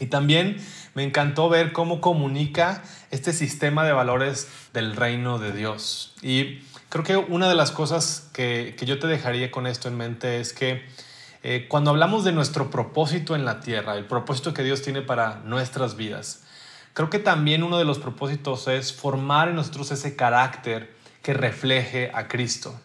Y 0.00 0.06
también 0.06 0.56
me 0.94 1.02
encantó 1.02 1.50
ver 1.50 1.72
cómo 1.72 2.00
comunica 2.00 2.82
este 3.10 3.34
sistema 3.34 3.84
de 3.84 3.92
valores 3.92 4.48
del 4.72 4.96
reino 4.96 5.38
de 5.38 5.52
Dios. 5.52 6.14
Y 6.22 6.60
creo 6.88 7.04
que 7.04 7.18
una 7.18 7.50
de 7.50 7.54
las 7.54 7.70
cosas 7.70 8.30
que, 8.32 8.74
yo 8.80 8.98
te 8.98 9.06
dejaría 9.06 9.50
con 9.50 9.66
esto 9.66 9.88
en 9.88 9.98
mente 9.98 10.40
es 10.40 10.54
que 10.54 10.86
eh, 11.42 11.66
cuando 11.68 11.90
hablamos 11.90 12.24
de 12.24 12.32
nuestro 12.32 12.70
propósito 12.70 13.36
en 13.36 13.44
la 13.44 13.60
tierra, 13.60 13.98
el 13.98 14.06
propósito 14.06 14.54
que 14.54 14.62
Dios 14.62 14.80
tiene 14.80 15.02
para 15.02 15.42
nuestras 15.44 15.96
vidas, 15.96 16.40
Creo 16.94 17.10
que 17.10 17.18
también 17.18 17.64
uno 17.64 17.76
de 17.76 17.84
los 17.84 17.98
propósitos 17.98 18.68
es 18.68 18.92
formar 18.92 19.48
en 19.48 19.56
nosotros 19.56 19.90
ese 19.90 20.14
carácter 20.14 20.94
que 21.24 21.34
refleje 21.34 22.12
a 22.14 22.28
Cristo. 22.28 22.80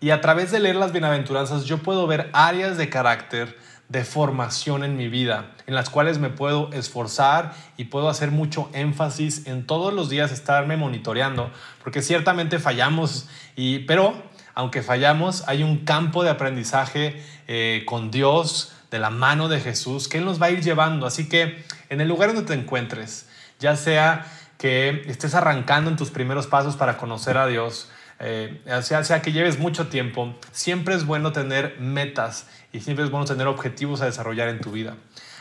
Y 0.00 0.10
a 0.10 0.22
través 0.22 0.50
de 0.50 0.60
leer 0.60 0.76
las 0.76 0.92
bienaventuranzas 0.92 1.64
yo 1.64 1.78
puedo 1.78 2.06
ver 2.06 2.30
áreas 2.32 2.78
de 2.78 2.88
carácter 2.88 3.58
de 3.90 4.04
formación 4.04 4.84
en 4.84 4.96
mi 4.96 5.08
vida, 5.08 5.50
en 5.66 5.74
las 5.74 5.90
cuales 5.90 6.18
me 6.18 6.30
puedo 6.30 6.72
esforzar 6.72 7.52
y 7.76 7.84
puedo 7.84 8.08
hacer 8.08 8.30
mucho 8.30 8.70
énfasis 8.72 9.46
en 9.46 9.66
todos 9.66 9.92
los 9.92 10.08
días 10.08 10.32
estarme 10.32 10.78
monitoreando, 10.78 11.50
porque 11.82 12.00
ciertamente 12.00 12.58
fallamos, 12.58 13.28
y, 13.54 13.80
pero 13.80 14.14
aunque 14.54 14.82
fallamos, 14.82 15.44
hay 15.46 15.62
un 15.62 15.84
campo 15.84 16.24
de 16.24 16.30
aprendizaje 16.30 17.22
eh, 17.48 17.82
con 17.86 18.10
Dios, 18.10 18.72
de 18.90 18.98
la 18.98 19.10
mano 19.10 19.48
de 19.48 19.60
Jesús, 19.60 20.08
que 20.08 20.18
Él 20.18 20.24
nos 20.24 20.40
va 20.40 20.46
a 20.46 20.50
ir 20.50 20.62
llevando. 20.62 21.06
Así 21.06 21.28
que 21.28 21.64
en 21.88 22.00
el 22.00 22.08
lugar 22.08 22.32
donde 22.32 22.46
te 22.46 22.54
encuentres, 22.58 23.28
ya 23.58 23.74
sea 23.76 24.26
que 24.62 25.02
estés 25.08 25.34
arrancando 25.34 25.90
en 25.90 25.96
tus 25.96 26.12
primeros 26.12 26.46
pasos 26.46 26.76
para 26.76 26.96
conocer 26.96 27.36
a 27.36 27.48
Dios, 27.48 27.90
eh, 28.20 28.62
sea, 28.82 29.02
sea 29.02 29.20
que 29.20 29.32
lleves 29.32 29.58
mucho 29.58 29.88
tiempo, 29.88 30.36
siempre 30.52 30.94
es 30.94 31.04
bueno 31.04 31.32
tener 31.32 31.80
metas 31.80 32.46
y 32.72 32.78
siempre 32.78 33.04
es 33.04 33.10
bueno 33.10 33.26
tener 33.26 33.48
objetivos 33.48 34.02
a 34.02 34.04
desarrollar 34.04 34.48
en 34.48 34.60
tu 34.60 34.70
vida. 34.70 34.94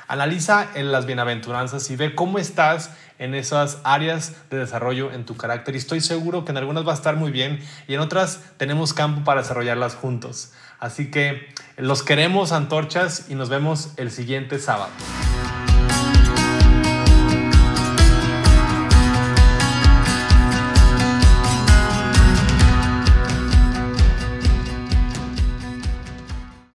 Analiza 0.08 0.68
en 0.74 0.92
las 0.92 1.06
bienaventuranzas 1.06 1.88
y 1.92 1.96
ve 1.98 2.16
cómo 2.16 2.40
estás 2.40 2.96
en 3.20 3.36
esas 3.36 3.78
áreas 3.84 4.34
de 4.50 4.58
desarrollo 4.58 5.12
en 5.12 5.24
tu 5.24 5.38
carácter. 5.38 5.76
Y 5.76 5.78
estoy 5.78 6.02
seguro 6.02 6.44
que 6.44 6.50
en 6.50 6.58
algunas 6.58 6.88
va 6.88 6.94
a 6.94 6.96
estar 6.96 7.16
muy 7.16 7.30
bien 7.30 7.60
y 7.88 7.94
en 7.94 8.00
otras 8.00 8.42
tenemos 8.58 8.96
campo 8.96 9.24
para 9.24 9.44
desarrollarlas 9.44 9.94
juntos. 9.94 10.52
Así 10.80 11.12
que 11.12 11.54
los 11.78 12.02
queremos 12.02 12.52
antorchas 12.54 13.28
y 13.30 13.36
nos 13.36 13.50
vemos 13.50 13.94
el 13.98 14.10
siguiente 14.10 14.58
sábado. 14.58 14.90